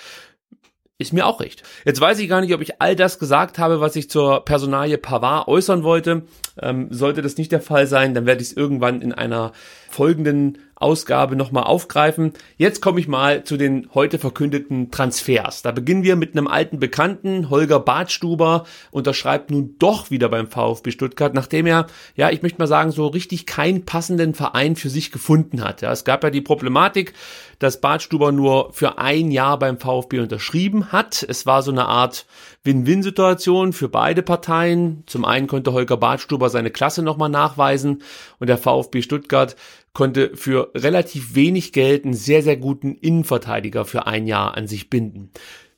ist 0.99 1.13
mir 1.13 1.27
auch 1.27 1.41
recht. 1.41 1.61
Jetzt 1.85 2.01
weiß 2.01 2.17
ich 2.19 2.27
gar 2.27 2.41
nicht, 2.41 2.53
ob 2.55 2.61
ich 2.61 2.81
all 2.81 2.95
das 2.95 3.19
gesagt 3.19 3.59
habe, 3.59 3.79
was 3.79 3.95
ich 3.95 4.09
zur 4.09 4.43
Personalie 4.43 4.97
Pavard 4.97 5.47
äußern 5.47 5.83
wollte. 5.83 6.23
Ähm, 6.59 6.87
sollte 6.89 7.21
das 7.21 7.37
nicht 7.37 7.51
der 7.51 7.61
Fall 7.61 7.85
sein, 7.85 8.15
dann 8.15 8.25
werde 8.25 8.41
ich 8.41 8.49
es 8.49 8.57
irgendwann 8.57 9.01
in 9.01 9.13
einer 9.13 9.51
folgenden 9.89 10.57
Ausgabe 10.79 11.35
nochmal 11.35 11.63
aufgreifen. 11.63 12.33
Jetzt 12.57 12.81
komme 12.81 12.99
ich 12.99 13.07
mal 13.07 13.43
zu 13.43 13.57
den 13.57 13.89
heute 13.93 14.19
verkündeten 14.19 14.91
Transfers. 14.91 15.63
Da 15.63 15.71
beginnen 15.71 16.03
wir 16.03 16.15
mit 16.15 16.33
einem 16.33 16.47
alten 16.47 16.79
Bekannten, 16.79 17.49
Holger 17.49 17.79
Badstuber, 17.79 18.65
unterschreibt 18.91 19.49
nun 19.49 19.75
doch 19.79 20.11
wieder 20.11 20.29
beim 20.29 20.47
VfB 20.47 20.91
Stuttgart, 20.91 21.33
nachdem 21.33 21.65
er, 21.65 21.87
ja, 22.15 22.29
ich 22.29 22.43
möchte 22.43 22.59
mal 22.59 22.67
sagen, 22.67 22.91
so 22.91 23.07
richtig 23.07 23.47
keinen 23.47 23.85
passenden 23.85 24.35
Verein 24.35 24.75
für 24.75 24.89
sich 24.89 25.11
gefunden 25.11 25.63
hat. 25.63 25.81
Ja, 25.81 25.91
es 25.91 26.03
gab 26.03 26.23
ja 26.23 26.29
die 26.29 26.41
Problematik, 26.41 27.13
dass 27.59 27.81
Badstuber 27.81 28.31
nur 28.31 28.71
für 28.73 28.99
ein 28.99 29.31
Jahr 29.31 29.57
beim 29.57 29.79
VfB 29.79 30.19
unterschrieben 30.19 30.91
hat. 30.91 31.25
Es 31.27 31.47
war 31.47 31.63
so 31.63 31.71
eine 31.71 31.85
Art 31.85 32.27
Win-Win-Situation 32.63 33.73
für 33.73 33.89
beide 33.89 34.21
Parteien. 34.21 35.03
Zum 35.07 35.25
einen 35.25 35.47
konnte 35.47 35.73
Holger 35.73 35.97
Badstuber 35.97 36.49
seine 36.49 36.69
Klasse 36.69 37.01
nochmal 37.01 37.29
nachweisen 37.29 38.03
und 38.39 38.47
der 38.47 38.59
VfB 38.59 39.01
Stuttgart 39.01 39.55
konnte 39.97 40.29
für 40.35 40.69
relativ 40.75 41.33
wenig 41.33 41.73
Geld 41.73 42.05
einen 42.05 42.13
sehr, 42.13 42.43
sehr 42.43 42.55
guten 42.55 42.93
Innenverteidiger 42.93 43.83
für 43.83 44.05
ein 44.05 44.27
Jahr 44.27 44.55
an 44.55 44.67
sich 44.67 44.91
binden. 44.91 45.31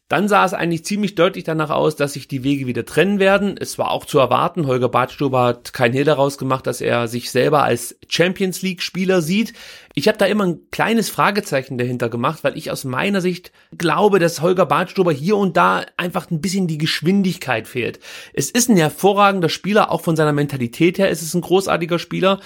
Dann 0.10 0.28
sah 0.28 0.44
es 0.44 0.54
eigentlich 0.54 0.84
ziemlich 0.84 1.16
deutlich 1.16 1.46
danach 1.46 1.70
aus, 1.70 1.96
dass 1.96 2.14
sich 2.14 2.28
die 2.28 2.44
Wege 2.44 2.66
wieder 2.68 2.84
trennen 2.84 3.20
werden. 3.20 3.56
Es 3.58 3.78
war 3.78 3.92
auch 3.92 4.06
zu 4.06 4.20
erwarten. 4.20 4.68
Holger 4.68 4.90
Badstuber 4.90 5.44
hat 5.44 5.72
kein 5.72 5.94
Hehl 5.94 6.04
daraus 6.04 6.38
gemacht, 6.38 6.68
dass 6.68 6.82
er 6.82 7.08
sich 7.08 7.32
selber 7.32 7.64
als 7.64 7.96
Champions 8.10 8.62
League 8.62 8.82
Spieler 8.82 9.22
sieht. 9.22 9.54
Ich 9.94 10.08
habe 10.08 10.18
da 10.18 10.26
immer 10.26 10.48
ein 10.48 10.60
kleines 10.72 11.10
Fragezeichen 11.10 11.78
dahinter 11.78 12.10
gemacht, 12.10 12.44
weil 12.44 12.58
ich 12.58 12.72
aus 12.72 12.84
meiner 12.84 13.22
Sicht 13.22 13.52
glaube, 13.78 14.20
dass 14.20 14.42
Holger 14.42 14.66
Badstuber 14.66 15.12
hier 15.12 15.38
und 15.38 15.56
da 15.56 15.86
einfach 15.96 16.30
ein 16.32 16.42
bisschen 16.42 16.68
die 16.68 16.80
Geschwindigkeit 16.80 17.68
fehlt. 17.68 18.00
Es 18.34 18.50
ist 18.50 18.68
ein 18.68 18.78
hervorragender 18.78 19.50
Spieler, 19.50 19.92
auch 19.92 20.02
von 20.02 20.16
seiner 20.16 20.34
Mentalität 20.34 20.98
her 20.98 21.10
ist 21.10 21.22
es 21.22 21.36
ein 21.36 21.42
großartiger 21.42 22.00
Spieler. 22.00 22.40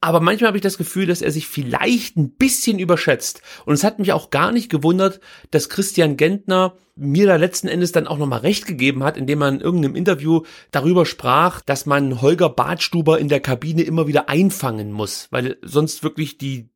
Aber 0.00 0.20
manchmal 0.20 0.48
habe 0.48 0.58
ich 0.58 0.62
das 0.62 0.78
Gefühl, 0.78 1.06
dass 1.06 1.22
er 1.22 1.32
sich 1.32 1.46
vielleicht 1.46 2.16
ein 2.16 2.30
bisschen 2.30 2.78
überschätzt. 2.78 3.42
Und 3.64 3.74
es 3.74 3.84
hat 3.84 3.98
mich 3.98 4.12
auch 4.12 4.30
gar 4.30 4.52
nicht 4.52 4.70
gewundert, 4.70 5.20
dass 5.50 5.68
Christian 5.68 6.16
Gentner 6.16 6.74
mir 6.96 7.26
da 7.26 7.36
letzten 7.36 7.68
Endes 7.68 7.92
dann 7.92 8.06
auch 8.06 8.18
nochmal 8.18 8.40
recht 8.40 8.66
gegeben 8.66 9.04
hat, 9.04 9.16
indem 9.16 9.38
man 9.38 9.56
in 9.56 9.60
irgendeinem 9.60 9.96
Interview 9.96 10.42
darüber 10.70 11.06
sprach, 11.06 11.60
dass 11.60 11.86
man 11.86 12.22
Holger 12.22 12.48
Badstuber 12.48 13.18
in 13.18 13.28
der 13.28 13.40
Kabine 13.40 13.82
immer 13.82 14.06
wieder 14.06 14.28
einfangen 14.28 14.92
muss, 14.92 15.28
weil 15.30 15.58
sonst 15.62 16.02
wirklich 16.02 16.38
die 16.38 16.68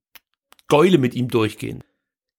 Gäule 0.68 0.98
mit 0.98 1.14
ihm 1.14 1.28
durchgehen. 1.28 1.82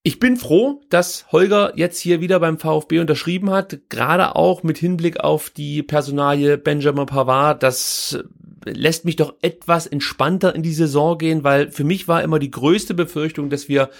Ich 0.04 0.18
bin 0.18 0.36
froh, 0.36 0.80
dass 0.90 1.30
Holger 1.30 1.74
jetzt 1.76 2.00
hier 2.00 2.20
wieder 2.20 2.40
beim 2.40 2.58
VfB 2.58 2.98
unterschrieben 2.98 3.50
hat, 3.50 3.78
gerade 3.88 4.34
auch 4.34 4.64
mit 4.64 4.78
Hinblick 4.78 5.20
auf 5.20 5.48
die 5.50 5.84
Personalie 5.84 6.58
Benjamin 6.58 7.06
Pavard. 7.06 7.62
Das 7.62 8.18
lässt 8.64 9.04
mich 9.04 9.16
doch 9.16 9.34
etwas 9.42 9.86
entspannter 9.86 10.54
in 10.54 10.62
die 10.62 10.72
Saison 10.72 11.18
gehen, 11.18 11.44
weil 11.44 11.70
für 11.70 11.84
mich 11.84 12.08
war 12.08 12.22
immer 12.22 12.38
die 12.38 12.50
größte 12.50 12.94
Befürchtung, 12.94 13.50
dass 13.50 13.68
wir 13.68 13.90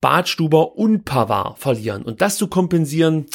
Badstuber 0.00 0.76
und 0.76 1.04
Pavard 1.04 1.58
verlieren. 1.58 2.02
Und 2.02 2.20
das 2.20 2.36
zu 2.36 2.46
kompensieren, 2.46 3.26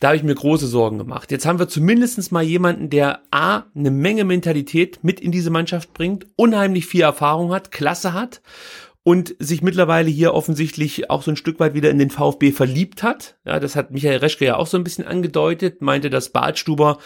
da 0.00 0.08
habe 0.08 0.16
ich 0.16 0.22
mir 0.22 0.34
große 0.34 0.68
Sorgen 0.68 0.98
gemacht. 0.98 1.32
Jetzt 1.32 1.44
haben 1.44 1.58
wir 1.58 1.68
zumindestens 1.68 2.30
mal 2.30 2.44
jemanden, 2.44 2.88
der 2.88 3.22
A, 3.32 3.64
eine 3.74 3.90
Menge 3.90 4.24
Mentalität 4.24 5.00
mit 5.02 5.18
in 5.18 5.32
diese 5.32 5.50
Mannschaft 5.50 5.92
bringt, 5.92 6.26
unheimlich 6.36 6.86
viel 6.86 7.02
Erfahrung 7.02 7.52
hat, 7.52 7.72
Klasse 7.72 8.12
hat 8.12 8.40
und 9.02 9.34
sich 9.38 9.62
mittlerweile 9.62 10.10
hier 10.10 10.34
offensichtlich 10.34 11.10
auch 11.10 11.22
so 11.22 11.32
ein 11.32 11.36
Stück 11.36 11.58
weit 11.58 11.74
wieder 11.74 11.90
in 11.90 11.98
den 11.98 12.10
VfB 12.10 12.52
verliebt 12.52 13.02
hat. 13.02 13.36
Ja, 13.44 13.58
das 13.58 13.74
hat 13.74 13.90
Michael 13.90 14.18
Reschke 14.18 14.44
ja 14.44 14.56
auch 14.56 14.66
so 14.66 14.76
ein 14.76 14.84
bisschen 14.84 15.06
angedeutet, 15.06 15.82
meinte, 15.82 16.10
dass 16.10 16.28
Badstuber 16.30 16.98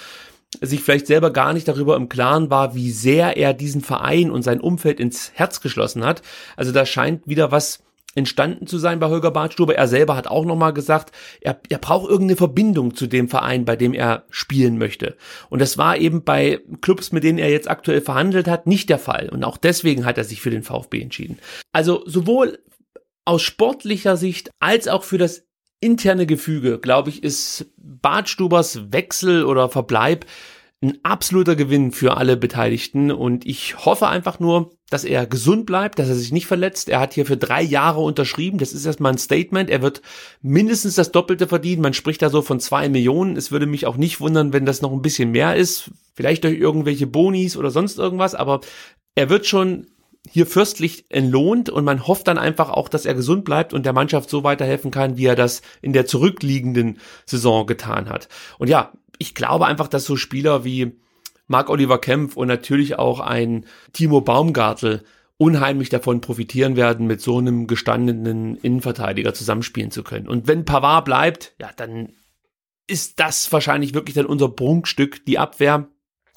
sich 0.61 0.83
vielleicht 0.83 1.07
selber 1.07 1.31
gar 1.31 1.53
nicht 1.53 1.67
darüber 1.69 1.97
im 1.97 2.09
Klaren 2.09 2.51
war, 2.51 2.75
wie 2.75 2.91
sehr 2.91 3.37
er 3.37 3.55
diesen 3.55 3.81
Verein 3.81 4.31
und 4.31 4.43
sein 4.43 4.61
Umfeld 4.61 5.01
ins 5.01 5.33
Herz 5.35 5.61
geschlossen 5.61 6.05
hat. 6.05 6.23
Also 6.57 6.73
da 6.73 6.85
scheint 6.87 7.27
wieder 7.27 7.51
was 7.51 7.83
entstanden 8.15 8.67
zu 8.67 8.79
sein 8.79 9.01
bei 9.01 9.09
Holger 9.09 9.31
Bartstuber. 9.31 9.75
Er 9.75 9.89
selber 9.89 10.17
hat 10.17 10.27
auch 10.27 10.45
nochmal 10.45 10.73
gesagt, 10.73 11.13
er, 11.41 11.61
er 11.69 11.79
braucht 11.79 12.11
irgendeine 12.11 12.37
Verbindung 12.37 12.95
zu 12.95 13.07
dem 13.07 13.29
Verein, 13.29 13.65
bei 13.65 13.77
dem 13.77 13.95
er 13.95 14.25
spielen 14.31 14.79
möchte. 14.79 15.17
Und 15.49 15.61
das 15.61 15.79
war 15.79 15.97
eben 15.97 16.23
bei 16.23 16.61
Clubs, 16.81 17.13
mit 17.13 17.25
denen 17.25 17.39
er 17.39 17.51
jetzt 17.51 17.71
aktuell 17.71 18.01
verhandelt 18.01 18.49
hat, 18.49 18.67
nicht 18.67 18.91
der 18.91 18.99
Fall. 18.99 19.29
Und 19.31 19.45
auch 19.45 19.57
deswegen 19.57 20.05
hat 20.05 20.19
er 20.19 20.25
sich 20.25 20.43
für 20.43 20.51
den 20.51 20.63
VfB 20.63 21.01
entschieden. 21.01 21.39
Also 21.73 22.03
sowohl 22.07 22.59
aus 23.25 23.43
sportlicher 23.43 24.17
Sicht 24.17 24.51
als 24.61 24.89
auch 24.89 25.05
für 25.05 25.19
das 25.19 25.45
interne 25.83 26.27
Gefüge, 26.27 26.79
glaube 26.79 27.11
ich, 27.11 27.23
ist 27.23 27.67
Bartstubers 27.77 28.93
Wechsel 28.93 29.45
oder 29.45 29.69
Verbleib 29.69 30.27
ein 30.83 30.99
absoluter 31.05 31.55
Gewinn 31.55 31.93
für 31.93 32.17
alle 32.17 32.37
Beteiligten 32.37 33.13
und 33.13 33.47
ich 33.47 33.85
hoffe 33.85 34.09
einfach 34.09 34.41
nur, 34.41 34.73
dass 34.91 35.05
er 35.05 35.27
gesund 35.27 35.65
bleibt, 35.65 35.99
dass 35.99 36.09
er 36.09 36.17
sich 36.17 36.33
nicht 36.33 36.47
verletzt. 36.47 36.89
Er 36.89 36.99
hat 36.99 37.15
hier 37.15 37.25
für 37.25 37.37
drei 37.37 37.63
Jahre 37.63 38.01
unterschrieben. 38.01 38.59
Das 38.59 38.73
ist 38.73 38.85
erstmal 38.85 39.13
ein 39.13 39.19
Statement. 39.19 39.71
Er 39.71 39.81
wird 39.81 40.03
mindestens 40.43 40.97
das 40.97 41.13
Doppelte 41.13 41.47
verdienen. 41.47 41.83
Man 41.83 41.95
spricht 41.95 42.21
da 42.21 42.31
so 42.31 42.43
von 42.43 42.59
zwei 42.59 42.89
Millionen. 42.89 43.37
Es 43.37 43.53
würde 43.53 43.67
mich 43.67 43.87
auch 43.87 43.97
nicht 43.97 44.21
wundern, 44.21 44.53
wenn 44.53 44.67
das 44.67 44.83
noch 44.83 44.93
ein 44.93 45.03
bisschen 45.03 45.31
mehr 45.31 45.55
ist. 45.55 45.93
Vielleicht 46.15 46.43
durch 46.43 46.59
irgendwelche 46.59 47.07
Bonis 47.07 47.57
oder 47.57 47.71
sonst 47.71 47.99
irgendwas, 47.99 48.35
aber 48.35 48.61
er 49.15 49.31
wird 49.31 49.47
schon 49.47 49.87
hier 50.31 50.47
fürstlich 50.47 51.05
entlohnt 51.09 51.69
und 51.69 51.85
man 51.85 52.07
hofft 52.07 52.29
dann 52.29 52.39
einfach 52.39 52.71
auch, 52.71 52.89
dass 52.89 53.07
er 53.07 53.15
gesund 53.15 53.45
bleibt 53.45 53.73
und 53.73 53.85
der 53.85 53.93
Mannschaft 53.93 54.31
so 54.31 54.45
weiterhelfen 54.45 54.91
kann, 54.91 55.17
wie 55.17 55.27
er 55.27 55.37
das 55.37 55.63
in 55.81 55.93
der 55.93 56.07
zurückliegenden 56.07 56.99
Saison 57.27 57.67
getan 57.67 58.09
hat. 58.09 58.29
Und 58.59 58.69
ja, 58.69 58.93
ich 59.19 59.35
glaube 59.35 59.67
einfach, 59.67 59.89
dass 59.89 60.05
so 60.05 60.17
Spieler 60.17 60.65
wie 60.65 60.93
Marc-Oliver 61.49 61.99
Kempf 61.99 62.37
und 62.37 62.49
natürlich 62.49 62.99
auch 62.99 63.21
ein 63.21 63.67
Timo 63.93 64.21
Baumgartel 64.21 65.05
unheimlich 65.37 65.89
davon 65.89 66.21
profitieren 66.21 66.77
werden, 66.77 67.09
mit 67.09 67.21
so 67.21 67.39
einem 67.39 67.67
gestandenen 67.67 68.57
Innenverteidiger 68.57 69.35
zusammenspielen 69.35 69.91
zu 69.91 70.05
können. 70.05 70.29
Und 70.29 70.47
wenn 70.47 70.65
Pavard 70.65 71.05
bleibt, 71.05 71.55
ja, 71.61 71.71
dann 71.77 72.13
ist 72.87 73.19
das 73.19 73.51
wahrscheinlich 73.53 73.93
wirklich 73.93 74.15
dann 74.15 74.27
unser 74.27 74.49
Prunkstück, 74.49 75.25
die 75.27 75.39
Abwehr. 75.39 75.89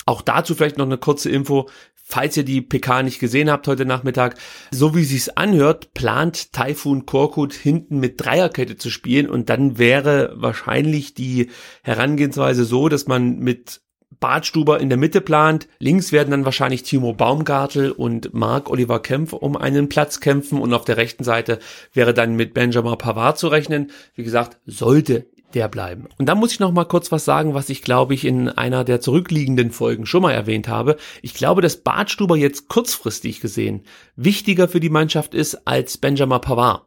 Auch 0.08 0.22
dazu 0.22 0.56
vielleicht 0.56 0.78
noch 0.78 0.86
eine 0.86 0.98
kurze 0.98 1.30
Info. 1.30 1.70
Falls 2.08 2.38
ihr 2.38 2.44
die 2.44 2.62
PK 2.62 3.02
nicht 3.02 3.20
gesehen 3.20 3.50
habt 3.50 3.68
heute 3.68 3.84
Nachmittag, 3.84 4.38
so 4.70 4.94
wie 4.94 5.04
sich's 5.04 5.28
anhört, 5.28 5.96
plant 5.96 6.54
Taifun 6.54 7.08
Korkut 7.08 7.54
hinten 7.54 8.00
mit 8.00 8.24
Dreierkette 8.24 8.78
zu 8.78 8.92
spielen 8.92 9.28
und 9.28 9.50
dann 9.50 9.80
wäre 9.80 10.32
wahrscheinlich 10.36 11.16
die 11.16 11.50
Herangehensweise 11.82 12.64
so, 12.64 12.90
dass 12.90 13.08
man 13.08 13.40
mit 13.40 13.82
Bartstuber 14.20 14.80
in 14.80 14.90
der 14.90 15.00
Mitte 15.00 15.20
plant. 15.20 15.68
Links 15.80 16.12
werden 16.12 16.30
dann 16.30 16.46
wahrscheinlich 16.46 16.84
Timo 16.84 17.14
Baumgartel 17.14 17.92
und 17.92 18.36
Marc 18.36 18.70
Oliver 18.70 19.02
Kempf 19.02 19.34
um 19.34 19.58
einen 19.58 19.90
Platz 19.90 20.20
kämpfen 20.20 20.60
und 20.60 20.76
auf 20.76 20.86
der 20.86 20.98
rechten 20.98 21.24
Seite 21.24 21.58
wäre 21.92 22.14
dann 22.14 22.36
mit 22.36 22.54
Benjamin 22.54 23.00
Pavard 23.00 23.40
zu 23.40 23.48
rechnen. 23.48 23.90
Wie 24.14 24.24
gesagt, 24.24 24.60
sollte 24.68 25.26
der 25.56 25.68
bleiben. 25.68 26.08
Und 26.18 26.28
da 26.28 26.36
muss 26.36 26.52
ich 26.52 26.60
noch 26.60 26.72
mal 26.72 26.86
kurz 26.86 27.12
was 27.12 27.26
sagen, 27.26 27.54
was 27.54 27.70
ich 27.70 27.82
glaube 27.82 28.14
ich 28.14 28.26
in 28.26 28.50
einer 28.50 28.84
der 28.84 29.02
zurückliegenden 29.02 29.72
Folgen 29.72 30.06
schon 30.06 30.22
mal 30.22 30.34
erwähnt 30.34 30.68
habe. 30.68 30.98
Ich 31.22 31.34
glaube, 31.34 31.62
dass 31.62 31.78
Bartstuber 31.78 32.36
jetzt 32.36 32.68
kurzfristig 32.68 33.42
gesehen 33.42 33.84
wichtiger 34.16 34.68
für 34.68 34.80
die 34.80 34.90
Mannschaft 34.90 35.34
ist 35.34 35.68
als 35.68 35.98
Benjamin 35.98 36.42
Pavard. 36.42 36.84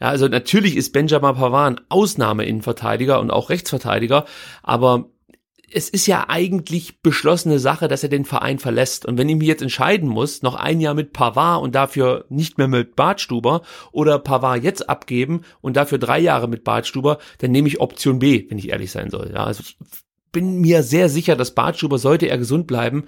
Ja, 0.00 0.08
also 0.08 0.28
natürlich 0.28 0.76
ist 0.76 0.92
Benjamin 0.92 1.34
Pavard 1.34 1.78
ein 1.78 1.84
Ausnahmeinnenverteidiger 1.88 3.20
und 3.20 3.30
auch 3.30 3.50
Rechtsverteidiger, 3.50 4.26
aber 4.62 5.06
es 5.72 5.88
ist 5.88 6.06
ja 6.06 6.28
eigentlich 6.28 7.00
beschlossene 7.00 7.58
Sache, 7.58 7.88
dass 7.88 8.02
er 8.02 8.08
den 8.08 8.24
Verein 8.24 8.58
verlässt. 8.58 9.06
Und 9.06 9.18
wenn 9.18 9.28
ich 9.28 9.36
mich 9.36 9.48
jetzt 9.48 9.62
entscheiden 9.62 10.08
muss, 10.08 10.42
noch 10.42 10.54
ein 10.54 10.80
Jahr 10.80 10.94
mit 10.94 11.12
Pavard 11.12 11.62
und 11.62 11.74
dafür 11.74 12.24
nicht 12.28 12.58
mehr 12.58 12.68
mit 12.68 12.96
Bartstuber 12.96 13.62
oder 13.92 14.18
Pavard 14.18 14.62
jetzt 14.62 14.88
abgeben 14.88 15.42
und 15.60 15.76
dafür 15.76 15.98
drei 15.98 16.18
Jahre 16.18 16.48
mit 16.48 16.64
Bartstuber, 16.64 17.18
dann 17.38 17.52
nehme 17.52 17.68
ich 17.68 17.80
Option 17.80 18.18
B, 18.18 18.46
wenn 18.48 18.58
ich 18.58 18.70
ehrlich 18.70 18.90
sein 18.90 19.10
soll. 19.10 19.30
Ja, 19.32 19.44
also 19.44 19.62
ich 19.62 19.76
bin 20.32 20.60
mir 20.60 20.82
sehr 20.82 21.08
sicher, 21.08 21.36
dass 21.36 21.54
Bartstuber, 21.54 21.98
sollte 21.98 22.26
er 22.26 22.38
gesund 22.38 22.66
bleiben, 22.66 23.06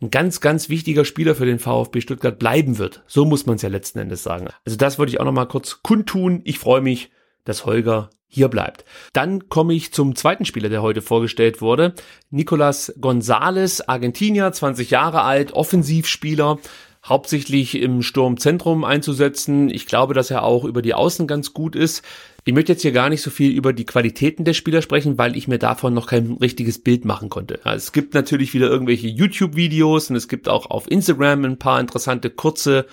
ein 0.00 0.10
ganz, 0.10 0.40
ganz 0.40 0.68
wichtiger 0.68 1.04
Spieler 1.04 1.34
für 1.34 1.46
den 1.46 1.58
VfB 1.58 2.00
Stuttgart 2.00 2.38
bleiben 2.38 2.78
wird. 2.78 3.02
So 3.06 3.24
muss 3.24 3.46
man 3.46 3.56
es 3.56 3.62
ja 3.62 3.68
letzten 3.68 4.00
Endes 4.00 4.22
sagen. 4.22 4.48
Also 4.64 4.76
das 4.76 4.98
wollte 4.98 5.10
ich 5.10 5.20
auch 5.20 5.24
noch 5.24 5.32
mal 5.32 5.46
kurz 5.46 5.82
kundtun. 5.82 6.40
Ich 6.44 6.58
freue 6.58 6.80
mich, 6.80 7.10
dass 7.44 7.64
Holger 7.64 8.10
hier 8.34 8.48
bleibt. 8.48 8.84
Dann 9.12 9.48
komme 9.48 9.74
ich 9.74 9.92
zum 9.92 10.16
zweiten 10.16 10.44
Spieler, 10.44 10.68
der 10.68 10.82
heute 10.82 11.02
vorgestellt 11.02 11.60
wurde. 11.60 11.94
Nicolas 12.30 12.92
González, 13.00 13.82
Argentinier, 13.86 14.50
20 14.52 14.90
Jahre 14.90 15.22
alt, 15.22 15.52
Offensivspieler, 15.52 16.58
hauptsächlich 17.04 17.80
im 17.80 18.02
Sturmzentrum 18.02 18.82
einzusetzen. 18.82 19.70
Ich 19.70 19.86
glaube, 19.86 20.14
dass 20.14 20.30
er 20.30 20.42
auch 20.42 20.64
über 20.64 20.82
die 20.82 20.94
Außen 20.94 21.26
ganz 21.26 21.52
gut 21.52 21.76
ist. 21.76 22.02
Ich 22.44 22.52
möchte 22.52 22.72
jetzt 22.72 22.82
hier 22.82 22.92
gar 22.92 23.08
nicht 23.08 23.22
so 23.22 23.30
viel 23.30 23.52
über 23.52 23.72
die 23.72 23.86
Qualitäten 23.86 24.44
der 24.44 24.52
Spieler 24.52 24.82
sprechen, 24.82 25.16
weil 25.16 25.36
ich 25.36 25.48
mir 25.48 25.58
davon 25.58 25.94
noch 25.94 26.06
kein 26.06 26.32
richtiges 26.40 26.82
Bild 26.82 27.04
machen 27.04 27.30
konnte. 27.30 27.60
es 27.64 27.92
gibt 27.92 28.14
natürlich 28.14 28.52
wieder 28.52 28.68
irgendwelche 28.68 29.08
YouTube-Videos 29.08 30.10
und 30.10 30.16
es 30.16 30.28
gibt 30.28 30.48
auch 30.48 30.70
auf 30.70 30.90
Instagram 30.90 31.44
ein 31.44 31.58
paar 31.58 31.80
interessante 31.80 32.30
kurze 32.30 32.86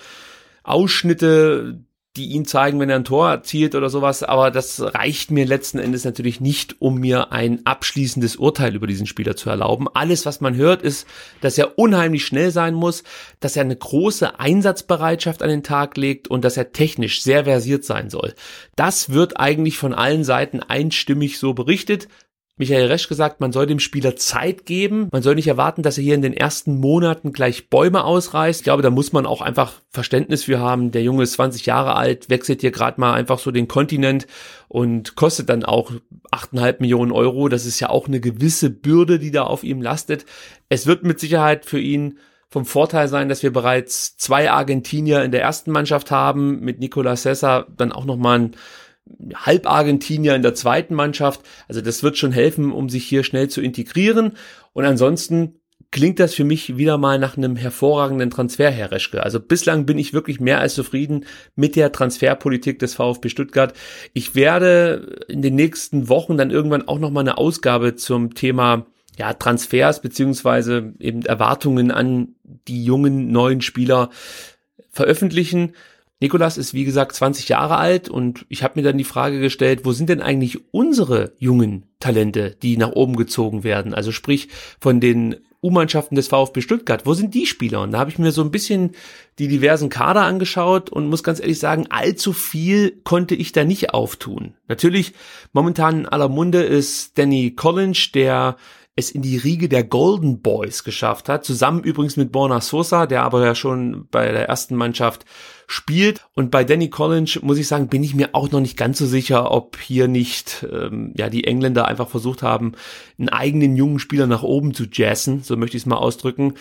Ausschnitte, 0.64 1.82
die 2.18 2.32
ihn 2.32 2.46
zeigen, 2.46 2.80
wenn 2.80 2.90
er 2.90 2.98
ein 2.98 3.06
Tor 3.06 3.30
erzielt 3.30 3.74
oder 3.74 3.90
sowas, 3.90 4.22
aber 4.22 4.52
das 4.52 4.82
reicht 4.82 5.32
mir 5.32 5.46
letzten 5.46 5.80
Endes 5.80 6.04
natürlich 6.04 6.42
nicht, 6.42 6.82
um 6.82 7.00
mir 7.00 7.32
ein 7.32 7.66
abschließendes 7.66 8.36
Urteil 8.36 8.76
über 8.76 8.86
diesen 8.86 9.08
Spieler 9.08 9.38
zu 9.38 9.50
erlauben. 9.50 9.88
Alles, 9.94 10.26
was 10.26 10.42
man 10.42 10.56
hört, 10.56 10.82
ist, 10.82 11.08
dass 11.40 11.58
er 11.58 11.80
unheimlich 11.80 12.26
schnell 12.26 12.52
sein 12.52 12.74
muss, 12.74 13.04
dass 13.40 13.56
er 13.56 13.64
eine 13.64 13.78
große 13.78 14.40
Einsatzbereitschaft 14.40 15.42
an 15.42 15.50
den 15.50 15.64
Tag 15.64 15.96
legt 15.96 16.28
und 16.28 16.44
dass 16.44 16.58
er 16.58 16.74
technisch 16.74 17.22
sehr 17.24 17.46
versiert 17.46 17.86
sein 17.86 18.10
soll. 18.10 18.34
Das 18.76 19.12
wird 19.12 19.40
eigentlich 19.40 19.78
von 19.78 19.94
allen 19.94 20.26
Seiten 20.26 20.60
einstimmig 20.60 21.40
so 21.40 21.54
berichtet. 21.54 22.10
Michael 22.62 22.86
Resch 22.86 23.08
gesagt, 23.08 23.40
man 23.40 23.52
soll 23.52 23.66
dem 23.66 23.80
Spieler 23.80 24.16
Zeit 24.16 24.68
geben. 24.68 25.10
Man 25.12 25.24
soll 25.24 25.34
nicht 25.34 25.48
erwarten, 25.48 25.82
dass 25.82 25.98
er 25.98 26.04
hier 26.04 26.14
in 26.14 26.22
den 26.22 26.36
ersten 26.36 26.80
Monaten 26.80 27.34
gleich 27.34 27.72
Bäume 27.72 28.04
ausreißt. 28.04 28.60
Ich 28.60 28.64
glaube, 28.64 28.84
da 28.84 28.92
muss 28.92 29.14
man 29.14 29.26
auch 29.26 29.42
einfach 29.42 29.82
Verständnis 29.90 30.44
für 30.44 30.60
haben. 30.60 30.92
Der 30.92 31.02
Junge 31.02 31.24
ist 31.24 31.34
20 31.34 31.66
Jahre 31.66 31.96
alt, 31.96 32.30
wechselt 32.30 32.62
hier 32.62 32.70
gerade 32.70 33.02
mal 33.02 33.14
einfach 33.14 33.40
so 33.40 33.50
den 33.50 33.68
Kontinent 33.68 34.28
und 34.68 35.16
kostet 35.16 35.50
dann 35.50 35.66
auch 35.66 35.92
8,5 36.32 36.76
Millionen 36.82 37.12
Euro. 37.12 37.50
Das 37.50 37.66
ist 37.66 37.80
ja 37.80 37.90
auch 37.90 38.08
eine 38.08 38.20
gewisse 38.20 38.70
Bürde, 38.70 39.18
die 39.18 39.32
da 39.32 39.42
auf 39.42 39.64
ihm 39.64 39.82
lastet. 39.82 40.28
Es 40.70 40.86
wird 40.86 41.04
mit 41.04 41.20
Sicherheit 41.20 41.66
für 41.66 41.80
ihn 41.80 42.20
vom 42.48 42.66
Vorteil 42.66 43.08
sein, 43.08 43.28
dass 43.28 43.42
wir 43.42 43.52
bereits 43.52 44.18
zwei 44.18 44.52
Argentinier 44.52 45.24
in 45.24 45.32
der 45.32 45.42
ersten 45.42 45.72
Mannschaft 45.72 46.12
haben, 46.12 46.60
mit 46.60 46.80
Nicolas 46.80 47.24
Sessa 47.24 47.66
dann 47.76 47.92
auch 47.92 48.06
nochmal 48.06 48.38
ein 48.38 48.56
Halb-Argentinier 49.34 50.36
in 50.36 50.42
der 50.42 50.56
zweiten 50.56 50.96
Mannschaft. 50.96 51.42
Also 51.68 51.82
das 51.82 52.04
wird 52.04 52.18
schon 52.18 52.32
helfen, 52.32 52.72
um 52.72 52.90
sich 52.90 53.06
hier 53.06 53.24
schnell 53.24 53.50
zu 53.50 53.62
integrieren. 53.62 54.34
Und 54.74 54.86
ansonsten 54.86 55.62
klingt 55.92 56.20
das 56.20 56.34
für 56.34 56.46
mich 56.46 56.78
wieder 56.78 56.98
mal 56.98 57.20
nach 57.20 57.36
einem 57.36 57.58
hervorragenden 57.58 58.30
Transfer, 58.30 58.72
Herr 58.72 58.92
Reschke. 58.92 59.24
Also 59.24 59.40
bislang 59.40 59.86
bin 59.86 59.98
ich 59.98 60.14
wirklich 60.14 60.40
mehr 60.40 60.60
als 60.60 60.74
zufrieden 60.74 61.26
mit 61.56 61.76
der 61.76 61.92
Transferpolitik 61.92 62.80
des 62.80 62.96
VfB 62.96 63.30
Stuttgart. 63.30 63.74
Ich 64.14 64.34
werde 64.34 65.20
in 65.28 65.42
den 65.42 65.56
nächsten 65.56 66.08
Wochen 66.08 66.38
dann 66.38 66.50
irgendwann 66.50 66.88
auch 66.88 67.00
noch 67.00 67.12
mal 67.12 67.20
eine 67.20 67.38
Ausgabe 67.38 67.96
zum 67.96 68.34
Thema 68.34 68.86
ja, 69.18 69.34
Transfers 69.34 70.02
beziehungsweise 70.02 70.94
eben 71.00 71.24
Erwartungen 71.24 71.92
an 71.92 72.36
die 72.68 72.86
jungen 72.86 73.32
neuen 73.32 73.62
Spieler 73.62 74.10
veröffentlichen. 74.90 75.74
Nikolas 76.22 76.58
ist 76.58 76.74
wie 76.74 76.86
gesagt 76.86 77.16
20 77.16 77.50
Jahre 77.50 77.78
alt 77.78 78.08
und 78.08 78.46
ich 78.48 78.64
habe 78.64 78.80
mir 78.80 78.84
dann 78.84 78.98
die 78.98 79.04
Frage 79.04 79.40
gestellt, 79.40 79.82
wo 79.84 79.92
sind 79.92 80.08
denn 80.08 80.22
eigentlich 80.22 80.60
unsere 80.72 81.34
jungen 81.40 81.88
Talente, 82.00 82.56
die 82.62 82.78
nach 82.78 82.92
oben 82.92 83.16
gezogen 83.16 83.64
werden? 83.64 83.94
Also 83.96 84.12
sprich 84.12 84.48
von 84.80 85.00
den 85.00 85.38
U-Mannschaften 85.64 86.16
des 86.16 86.28
VfB 86.28 86.62
Stuttgart, 86.62 87.06
wo 87.06 87.14
sind 87.14 87.34
die 87.34 87.46
Spieler? 87.46 87.82
Und 87.82 87.92
da 87.92 88.00
habe 88.00 88.10
ich 88.10 88.20
mir 88.20 88.32
so 88.32 88.44
ein 88.44 88.52
bisschen 88.52 88.92
die 89.40 89.48
diversen 89.48 89.90
Kader 89.90 90.22
angeschaut 90.22 90.90
und 90.90 91.08
muss 91.08 91.24
ganz 91.24 91.40
ehrlich 91.40 91.60
sagen, 91.60 91.88
allzu 91.90 92.34
viel 92.34 93.00
konnte 93.04 93.36
ich 93.36 93.52
da 93.52 93.64
nicht 93.64 93.94
auftun. 93.94 94.56
Natürlich 94.68 95.14
momentan 95.54 96.02
in 96.02 96.06
aller 96.08 96.30
Munde 96.30 96.64
ist 96.64 97.18
Danny 97.18 97.52
Collins, 97.56 98.12
der 98.12 98.58
es 98.96 99.12
in 99.12 99.22
die 99.22 99.38
Riege 99.38 99.70
der 99.70 99.84
Golden 99.84 100.42
Boys 100.42 100.84
geschafft 100.84 101.30
hat, 101.30 101.46
zusammen 101.46 101.84
übrigens 101.84 102.18
mit 102.18 102.32
Borna 102.32 102.60
Sosa, 102.60 103.06
der 103.06 103.24
aber 103.24 103.46
ja 103.46 103.56
schon 103.56 104.08
bei 104.12 104.32
der 104.32 104.50
ersten 104.50 104.76
Mannschaft 104.76 105.26
spielt. 105.72 106.28
Und 106.34 106.52
bei 106.52 106.64
Danny 106.64 106.90
Collins 106.90 107.42
muss 107.42 107.58
ich 107.58 107.68
sagen, 107.68 107.88
bin 107.88 108.04
ich 108.04 108.14
mir 108.14 108.30
auch 108.34 108.52
noch 108.52 108.60
nicht 108.60 108.78
ganz 108.78 108.98
so 108.98 109.06
sicher, 109.06 109.52
ob 109.52 109.80
hier 109.80 110.08
nicht 110.08 110.68
ähm, 110.72 111.14
ja 111.16 111.30
die 111.30 111.46
Engländer 111.46 111.88
einfach 111.88 112.10
versucht 112.10 112.44
haben, 112.44 112.74
einen 113.18 113.30
eigenen 113.30 113.76
jungen 113.76 114.00
Spieler 114.00 114.28
nach 114.28 114.44
oben 114.44 114.74
zu 114.74 114.86
jazzen, 114.92 115.44
so 115.44 115.56
möchte 115.56 115.78
ich 115.78 115.84
es 115.84 115.88
mal 115.88 115.96
ausdrücken. 115.96 116.56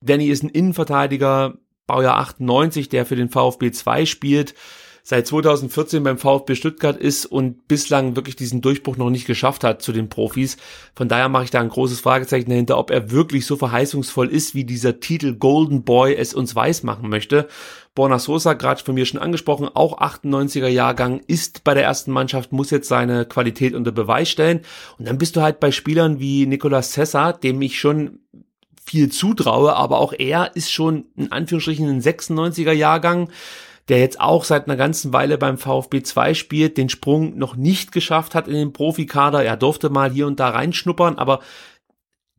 Danny 0.00 0.26
ist 0.26 0.42
ein 0.42 0.50
Innenverteidiger, 0.50 1.58
Baujahr 1.86 2.18
98, 2.18 2.88
der 2.88 3.06
für 3.06 3.16
den 3.16 3.28
VfB 3.28 3.72
2 3.72 4.06
spielt 4.06 4.54
seit 5.06 5.26
2014 5.26 6.02
beim 6.02 6.16
VfB 6.16 6.54
Stuttgart 6.54 6.96
ist 6.96 7.26
und 7.26 7.68
bislang 7.68 8.16
wirklich 8.16 8.36
diesen 8.36 8.62
Durchbruch 8.62 8.96
noch 8.96 9.10
nicht 9.10 9.26
geschafft 9.26 9.62
hat 9.62 9.82
zu 9.82 9.92
den 9.92 10.08
Profis. 10.08 10.56
Von 10.96 11.08
daher 11.08 11.28
mache 11.28 11.44
ich 11.44 11.50
da 11.50 11.60
ein 11.60 11.68
großes 11.68 12.00
Fragezeichen 12.00 12.48
dahinter, 12.48 12.78
ob 12.78 12.90
er 12.90 13.10
wirklich 13.10 13.44
so 13.44 13.56
verheißungsvoll 13.56 14.28
ist, 14.28 14.54
wie 14.54 14.64
dieser 14.64 15.00
Titel 15.00 15.34
Golden 15.34 15.84
Boy 15.84 16.14
es 16.14 16.32
uns 16.32 16.56
weiß 16.56 16.84
machen 16.84 17.10
möchte. 17.10 17.48
Borna 17.94 18.18
Sosa, 18.18 18.54
gerade 18.54 18.82
von 18.82 18.94
mir 18.94 19.04
schon 19.04 19.20
angesprochen, 19.20 19.68
auch 19.72 20.00
98er 20.00 20.68
Jahrgang, 20.68 21.20
ist 21.26 21.64
bei 21.64 21.74
der 21.74 21.84
ersten 21.84 22.10
Mannschaft, 22.10 22.50
muss 22.50 22.70
jetzt 22.70 22.88
seine 22.88 23.26
Qualität 23.26 23.74
unter 23.74 23.92
Beweis 23.92 24.30
stellen. 24.30 24.62
Und 24.98 25.06
dann 25.06 25.18
bist 25.18 25.36
du 25.36 25.42
halt 25.42 25.60
bei 25.60 25.70
Spielern 25.70 26.18
wie 26.18 26.46
Nicolas 26.46 26.92
Cessa, 26.92 27.32
dem 27.32 27.60
ich 27.60 27.78
schon 27.78 28.20
viel 28.82 29.12
zutraue, 29.12 29.74
aber 29.76 29.98
auch 29.98 30.14
er 30.16 30.56
ist 30.56 30.72
schon 30.72 31.06
in 31.14 31.30
Anführungsstrichen 31.30 31.88
ein 31.88 32.00
96er 32.00 32.72
Jahrgang 32.72 33.28
der 33.88 33.98
jetzt 33.98 34.20
auch 34.20 34.44
seit 34.44 34.66
einer 34.66 34.76
ganzen 34.76 35.12
Weile 35.12 35.38
beim 35.38 35.58
VfB 35.58 36.02
2 36.02 36.34
spielt, 36.34 36.78
den 36.78 36.88
Sprung 36.88 37.36
noch 37.36 37.56
nicht 37.56 37.92
geschafft 37.92 38.34
hat 38.34 38.48
in 38.48 38.54
den 38.54 38.72
Profikader. 38.72 39.44
Er 39.44 39.56
durfte 39.56 39.90
mal 39.90 40.10
hier 40.10 40.26
und 40.26 40.40
da 40.40 40.48
reinschnuppern, 40.48 41.18
aber 41.18 41.40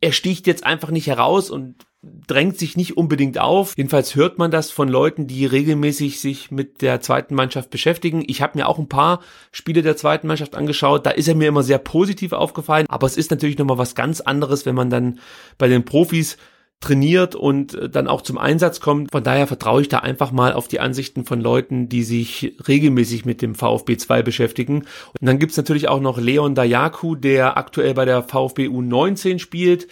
er 0.02 0.12
sticht 0.12 0.48
jetzt 0.48 0.66
einfach 0.66 0.92
nicht 0.92 1.08
heraus 1.08 1.50
und 1.50 1.86
drängt 2.28 2.58
sich 2.58 2.78
nicht 2.78 2.98
unbedingt 2.98 3.40
auf. 3.40 3.74
Jedenfalls 3.78 4.16
hört 4.16 4.38
man 4.38 4.52
das 4.52 4.72
von 4.72 4.88
Leuten, 4.88 5.28
die 5.28 5.46
regelmäßig 5.46 6.20
sich 6.20 6.52
mit 6.52 6.82
der 6.82 7.02
zweiten 7.02 7.36
Mannschaft 7.36 7.70
beschäftigen. 7.70 8.24
Ich 8.28 8.42
habe 8.42 8.58
mir 8.58 8.68
auch 8.68 8.78
ein 8.78 8.90
paar 8.90 9.22
Spiele 9.52 9.82
der 9.82 9.98
zweiten 9.98 10.28
Mannschaft 10.28 10.56
angeschaut. 10.56 11.06
Da 11.06 11.12
ist 11.12 11.28
er 11.28 11.36
mir 11.36 11.48
immer 11.48 11.64
sehr 11.64 11.80
positiv 11.80 12.34
aufgefallen. 12.34 12.86
Aber 12.90 13.08
es 13.08 13.18
ist 13.18 13.32
natürlich 13.32 13.58
nochmal 13.58 13.78
was 13.78 13.96
ganz 13.96 14.22
anderes, 14.22 14.66
wenn 14.66 14.76
man 14.76 14.90
dann 14.90 15.20
bei 15.58 15.68
den 15.68 15.86
Profis 15.86 16.38
trainiert 16.80 17.36
und 17.36 17.74
äh, 17.74 17.90
dann 17.90 18.08
auch 18.08 18.22
zum 18.22 18.38
Einsatz 18.38 18.80
kommt. 18.80 19.12
Von 19.12 19.24
daher 19.24 19.48
vertraue 19.48 19.82
ich 19.82 19.90
da 19.90 20.00
einfach 20.00 20.32
mal 20.32 20.54
auf 20.54 20.68
die 20.68 20.80
Ansichten 20.80 21.26
von 21.26 21.42
Leuten, 21.42 21.90
die 21.90 22.04
sich 22.04 22.56
regelmäßig 22.68 23.26
mit 23.26 23.42
dem 23.42 23.56
VfB 23.56 23.98
2 23.98 24.22
beschäftigen. 24.22 24.82
Und 24.82 25.28
dann 25.28 25.40
gibt's 25.40 25.58
natürlich 25.58 25.88
auch 25.88 26.02
noch 26.02 26.18
Leon 26.18 26.56
Dayaku, 26.56 27.16
der 27.16 27.58
aktuell 27.58 27.94
bei 27.94 28.06
der 28.06 28.24
VfB 28.24 28.68
U19 28.68 29.40
spielt. 29.40 29.88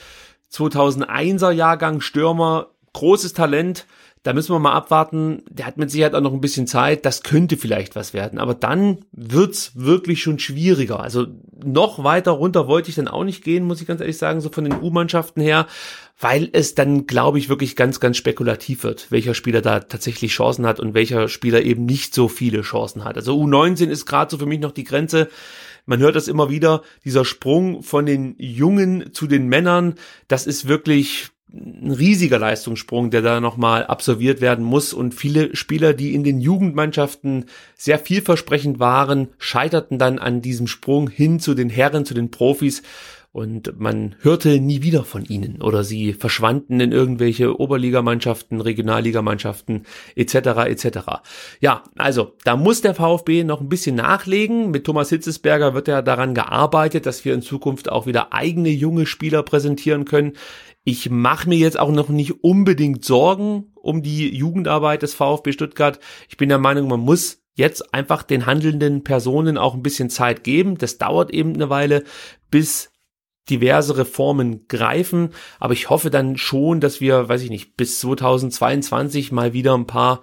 2001er 0.52 1.52
Jahrgang 1.52 2.02
Stürmer, 2.02 2.68
großes 2.94 3.34
Talent. 3.34 3.88
Da 4.24 4.34
müssen 4.34 4.54
wir 4.54 4.60
mal 4.60 4.72
abwarten. 4.72 5.44
Der 5.50 5.66
hat 5.66 5.78
mit 5.78 5.92
Sicherheit 5.92 6.16
auch 6.16 6.22
noch 6.22 6.34
ein 6.34 6.42
bisschen 6.42 6.66
Zeit. 6.66 7.06
Das 7.06 7.24
könnte 7.24 7.58
vielleicht 7.58 7.96
was 7.96 8.14
werden. 8.14 8.40
Aber 8.40 8.54
dann 8.54 9.00
wird's 9.12 9.74
wirklich 9.76 10.22
schon 10.22 10.40
schwieriger. 10.40 11.02
Also 11.02 11.28
noch 11.64 12.04
weiter 12.04 12.32
runter 12.32 12.68
wollte 12.68 12.90
ich 12.90 12.96
dann 12.96 13.08
auch 13.08 13.26
nicht 13.26 13.44
gehen, 13.44 13.66
muss 13.66 13.82
ich 13.82 13.88
ganz 13.88 14.02
ehrlich 14.02 14.18
sagen, 14.18 14.42
so 14.42 14.50
von 14.50 14.64
den 14.64 14.82
U-Mannschaften 14.82 15.42
her 15.42 15.68
weil 16.20 16.50
es 16.54 16.76
dann, 16.76 17.06
glaube 17.08 17.38
ich, 17.38 17.50
wirklich 17.50 17.76
ganz, 17.76 18.00
ganz 18.00 18.18
spekulativ 18.18 18.84
wird, 18.84 19.12
welcher 19.12 19.34
Spieler 19.34 19.62
da 19.62 19.82
tatsächlich 19.82 20.32
Chancen 20.32 20.66
hat 20.66 20.80
und 20.80 20.94
welcher 20.94 21.28
Spieler 21.28 21.62
eben 21.64 21.86
nicht 21.86 22.14
so 22.14 22.28
viele 22.28 22.62
Chancen 22.62 23.04
hat. 23.04 23.18
Also 23.18 23.38
U19 23.38 23.90
ist 23.90 24.06
gerade 24.06 24.32
so 24.32 24.38
für 24.38 24.46
mich 24.46 24.60
noch 24.60 24.72
die 24.72 24.84
Grenze. 24.86 25.30
Man 25.86 26.00
hört 26.00 26.16
das 26.16 26.30
immer 26.30 26.50
wieder, 26.50 26.82
dieser 27.04 27.26
Sprung 27.26 27.84
von 27.84 28.06
den 28.06 28.36
Jungen 28.38 29.12
zu 29.12 29.28
den 29.28 29.48
Männern, 29.48 29.96
das 30.30 30.48
ist 30.48 30.68
wirklich 30.68 31.33
ein 31.54 31.92
riesiger 31.92 32.40
Leistungssprung, 32.40 33.12
der 33.12 33.22
da 33.22 33.40
nochmal 33.40 33.86
absolviert 33.86 34.42
werden 34.42 34.66
muss. 34.66 34.92
Und 34.92 35.14
viele 35.14 35.56
Spieler, 35.56 35.94
die 35.94 36.16
in 36.16 36.24
den 36.24 36.42
Jugendmannschaften 36.42 37.46
sehr 37.76 38.00
vielversprechend 38.00 38.80
waren, 38.80 39.28
scheiterten 39.38 40.00
dann 40.00 40.18
an 40.18 40.42
diesem 40.42 40.66
Sprung 40.66 41.10
hin 41.10 41.40
zu 41.40 41.54
den 41.54 41.70
Herren, 41.70 42.06
zu 42.06 42.16
den 42.16 42.32
Profis 42.32 42.82
und 43.34 43.80
man 43.80 44.16
hörte 44.22 44.60
nie 44.60 44.84
wieder 44.84 45.04
von 45.04 45.26
ihnen 45.26 45.64
oder 45.64 45.84
sie 45.84 46.14
verschwanden 46.14 46.80
in 46.80 46.92
irgendwelche 46.92 47.60
Oberligamannschaften, 47.60 48.62
Regionalligamannschaften 48.62 49.88
etc. 50.16 50.36
etc. 50.68 51.00
Ja, 51.60 51.82
also 51.98 52.36
da 52.44 52.56
muss 52.56 52.82
der 52.82 52.94
VfB 52.94 53.44
noch 53.44 53.60
ein 53.60 53.70
bisschen 53.70 53.96
nachlegen. 53.96 54.70
Mit 54.70 54.86
Thomas 54.86 55.10
Hitzesberger 55.10 55.74
wird 55.74 55.88
ja 55.88 56.04
daran 56.04 56.36
gearbeitet, 56.36 57.08
dass 57.08 57.26
wir 57.26 57.34
in 57.34 57.42
Zukunft 57.42 57.92
auch 57.92 58.06
wieder 58.06 58.34
eigene 58.34 58.70
junge 58.70 59.08
Spieler 59.08 59.42
präsentieren 59.42 60.06
können. 60.06 60.34
Ich 60.84 61.10
mache 61.10 61.50
mir 61.50 61.58
jetzt 61.58 61.80
auch 61.80 61.92
noch 61.92 62.10
nicht 62.10 62.44
unbedingt 62.44 63.04
Sorgen 63.04 63.72
um 63.74 64.04
die 64.04 64.30
Jugendarbeit 64.30 65.02
des 65.02 65.16
VfB 65.16 65.54
Stuttgart. 65.54 66.00
Ich 66.30 66.38
bin 66.38 66.50
der 66.50 66.60
Meinung, 66.60 66.88
man 66.88 67.00
muss 67.00 67.42
jetzt 67.56 67.96
einfach 67.96 68.22
den 68.22 68.46
handelnden 68.46 69.04
Personen 69.04 69.58
auch 69.58 69.74
ein 69.74 69.82
bisschen 69.82 70.12
Zeit 70.12 70.44
geben. 70.44 70.78
Das 70.78 71.00
dauert 71.00 71.32
eben 71.32 71.56
eine 71.56 71.72
Weile, 71.72 72.04
bis 72.52 72.93
diverse 73.50 73.98
Reformen 73.98 74.68
greifen. 74.68 75.30
Aber 75.60 75.74
ich 75.74 75.90
hoffe 75.90 76.10
dann 76.10 76.38
schon, 76.38 76.80
dass 76.80 77.02
wir, 77.02 77.30
weiß 77.30 77.42
ich 77.44 77.50
nicht, 77.50 77.78
bis 77.78 78.00
2022 78.00 79.32
mal 79.32 79.54
wieder 79.54 79.78
ein 79.78 79.88
paar 79.88 80.22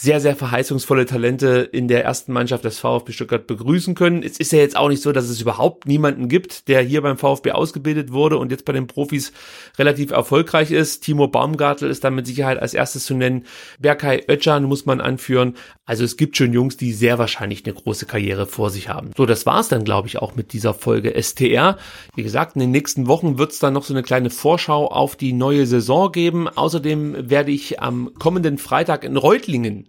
sehr, 0.00 0.20
sehr 0.20 0.36
verheißungsvolle 0.36 1.06
Talente 1.06 1.68
in 1.72 1.88
der 1.88 2.04
ersten 2.04 2.32
Mannschaft 2.32 2.64
des 2.64 2.78
VfB 2.78 3.10
Stuttgart 3.10 3.48
begrüßen 3.48 3.96
können. 3.96 4.22
Es 4.22 4.38
ist 4.38 4.52
ja 4.52 4.60
jetzt 4.60 4.76
auch 4.76 4.88
nicht 4.88 5.02
so, 5.02 5.10
dass 5.10 5.28
es 5.28 5.40
überhaupt 5.40 5.88
niemanden 5.88 6.28
gibt, 6.28 6.68
der 6.68 6.82
hier 6.82 7.02
beim 7.02 7.18
VfB 7.18 7.50
ausgebildet 7.50 8.12
wurde 8.12 8.38
und 8.38 8.52
jetzt 8.52 8.64
bei 8.64 8.72
den 8.72 8.86
Profis 8.86 9.32
relativ 9.76 10.12
erfolgreich 10.12 10.70
ist. 10.70 11.00
Timo 11.00 11.26
Baumgartel 11.26 11.90
ist 11.90 12.04
da 12.04 12.10
mit 12.10 12.28
Sicherheit 12.28 12.60
als 12.60 12.74
erstes 12.74 13.06
zu 13.06 13.14
nennen. 13.14 13.44
Berkay 13.80 14.22
Özcan 14.30 14.64
muss 14.64 14.86
man 14.86 15.00
anführen. 15.00 15.54
Also 15.88 16.04
es 16.04 16.18
gibt 16.18 16.36
schon 16.36 16.52
Jungs, 16.52 16.76
die 16.76 16.92
sehr 16.92 17.18
wahrscheinlich 17.18 17.64
eine 17.64 17.72
große 17.72 18.04
Karriere 18.04 18.44
vor 18.44 18.68
sich 18.68 18.90
haben. 18.90 19.10
So, 19.16 19.24
das 19.24 19.46
war's 19.46 19.68
dann, 19.68 19.84
glaube 19.84 20.06
ich, 20.06 20.18
auch 20.18 20.36
mit 20.36 20.52
dieser 20.52 20.74
Folge 20.74 21.14
STR. 21.20 21.78
Wie 22.14 22.22
gesagt, 22.22 22.56
in 22.56 22.60
den 22.60 22.70
nächsten 22.70 23.06
Wochen 23.06 23.38
wird 23.38 23.52
es 23.52 23.58
dann 23.58 23.72
noch 23.72 23.84
so 23.84 23.94
eine 23.94 24.02
kleine 24.02 24.28
Vorschau 24.28 24.88
auf 24.88 25.16
die 25.16 25.32
neue 25.32 25.66
Saison 25.66 26.12
geben. 26.12 26.46
Außerdem 26.46 27.30
werde 27.30 27.52
ich 27.52 27.80
am 27.80 28.12
kommenden 28.18 28.58
Freitag 28.58 29.02
in 29.02 29.16
Reutlingen 29.16 29.88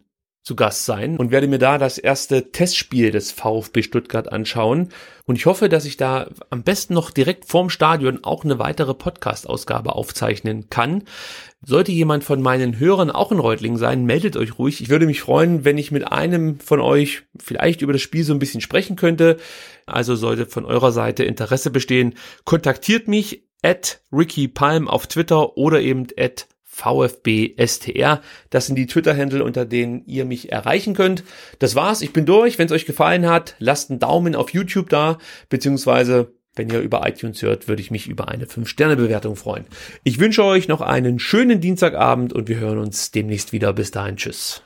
zu 0.49 0.55
Gast 0.55 0.85
sein 0.85 1.17
und 1.17 1.29
werde 1.29 1.47
mir 1.47 1.59
da 1.59 1.77
das 1.77 1.99
erste 1.99 2.51
Testspiel 2.51 3.12
des 3.12 3.31
VfB 3.31 3.83
Stuttgart 3.83 4.31
anschauen. 4.31 4.89
Und 5.25 5.35
ich 5.35 5.45
hoffe, 5.45 5.69
dass 5.69 5.85
ich 5.85 5.95
da 5.95 6.27
am 6.49 6.63
besten 6.63 6.95
noch 6.95 7.12
direkt 7.12 7.45
vorm 7.45 7.69
Stadion 7.69 8.23
auch 8.23 8.43
eine 8.43 8.57
weitere 8.57 8.95
Podcast-Ausgabe 8.95 9.93
aufzeichnen 9.93 10.71
kann. 10.71 11.03
Sollte 11.63 11.91
jemand 11.91 12.23
von 12.23 12.41
meinen 12.41 12.79
Hörern 12.79 13.12
auch 13.12 13.31
in 13.31 13.38
Reutlingen 13.38 13.77
sein, 13.77 14.05
meldet 14.05 14.38
euch 14.38 14.57
ruhig. 14.57 14.81
Ich 14.81 14.89
würde 14.89 15.05
mich 15.05 15.21
freuen, 15.21 15.65
wenn 15.65 15.77
ich 15.77 15.91
mit 15.91 16.12
einem 16.12 16.59
von 16.59 16.79
euch 16.79 17.21
vielleicht 17.39 17.83
über 17.83 17.93
das 17.93 18.01
Spiel 18.01 18.23
so 18.23 18.33
ein 18.33 18.39
bisschen 18.39 18.62
sprechen 18.62 18.95
könnte. 18.95 19.38
Also 19.85 20.15
sollte 20.15 20.47
von 20.47 20.65
eurer 20.65 20.91
Seite 20.91 21.25
Interesse 21.25 21.69
bestehen, 21.69 22.15
kontaktiert 22.43 23.07
mich 23.07 23.43
at 23.62 24.01
Ricky 24.12 24.47
Palm 24.47 24.88
auf 24.88 25.05
Twitter 25.05 25.57
oder 25.57 25.79
eben 25.79 26.07
at 26.17 26.47
VfB 26.79 27.55
STR. 27.57 28.21
Das 28.49 28.67
sind 28.67 28.75
die 28.75 28.87
Twitter-Handle, 28.87 29.43
unter 29.43 29.65
denen 29.65 30.03
ihr 30.05 30.25
mich 30.25 30.51
erreichen 30.51 30.93
könnt. 30.93 31.23
Das 31.59 31.75
war's. 31.75 32.01
Ich 32.01 32.13
bin 32.13 32.25
durch. 32.25 32.57
Wenn 32.57 32.67
es 32.67 32.71
euch 32.71 32.85
gefallen 32.85 33.27
hat, 33.27 33.55
lasst 33.59 33.89
einen 33.89 33.99
Daumen 33.99 34.35
auf 34.35 34.53
YouTube 34.53 34.89
da, 34.89 35.17
beziehungsweise 35.49 36.33
wenn 36.55 36.69
ihr 36.69 36.79
über 36.81 37.07
iTunes 37.07 37.41
hört, 37.41 37.67
würde 37.67 37.81
ich 37.81 37.91
mich 37.91 38.07
über 38.07 38.27
eine 38.27 38.45
5-Sterne-Bewertung 38.45 39.35
freuen. 39.35 39.65
Ich 40.03 40.19
wünsche 40.19 40.43
euch 40.43 40.67
noch 40.67 40.81
einen 40.81 41.19
schönen 41.19 41.61
Dienstagabend 41.61 42.33
und 42.33 42.49
wir 42.49 42.57
hören 42.57 42.79
uns 42.79 43.11
demnächst 43.11 43.53
wieder. 43.53 43.71
Bis 43.73 43.91
dahin. 43.91 44.17
Tschüss. 44.17 44.61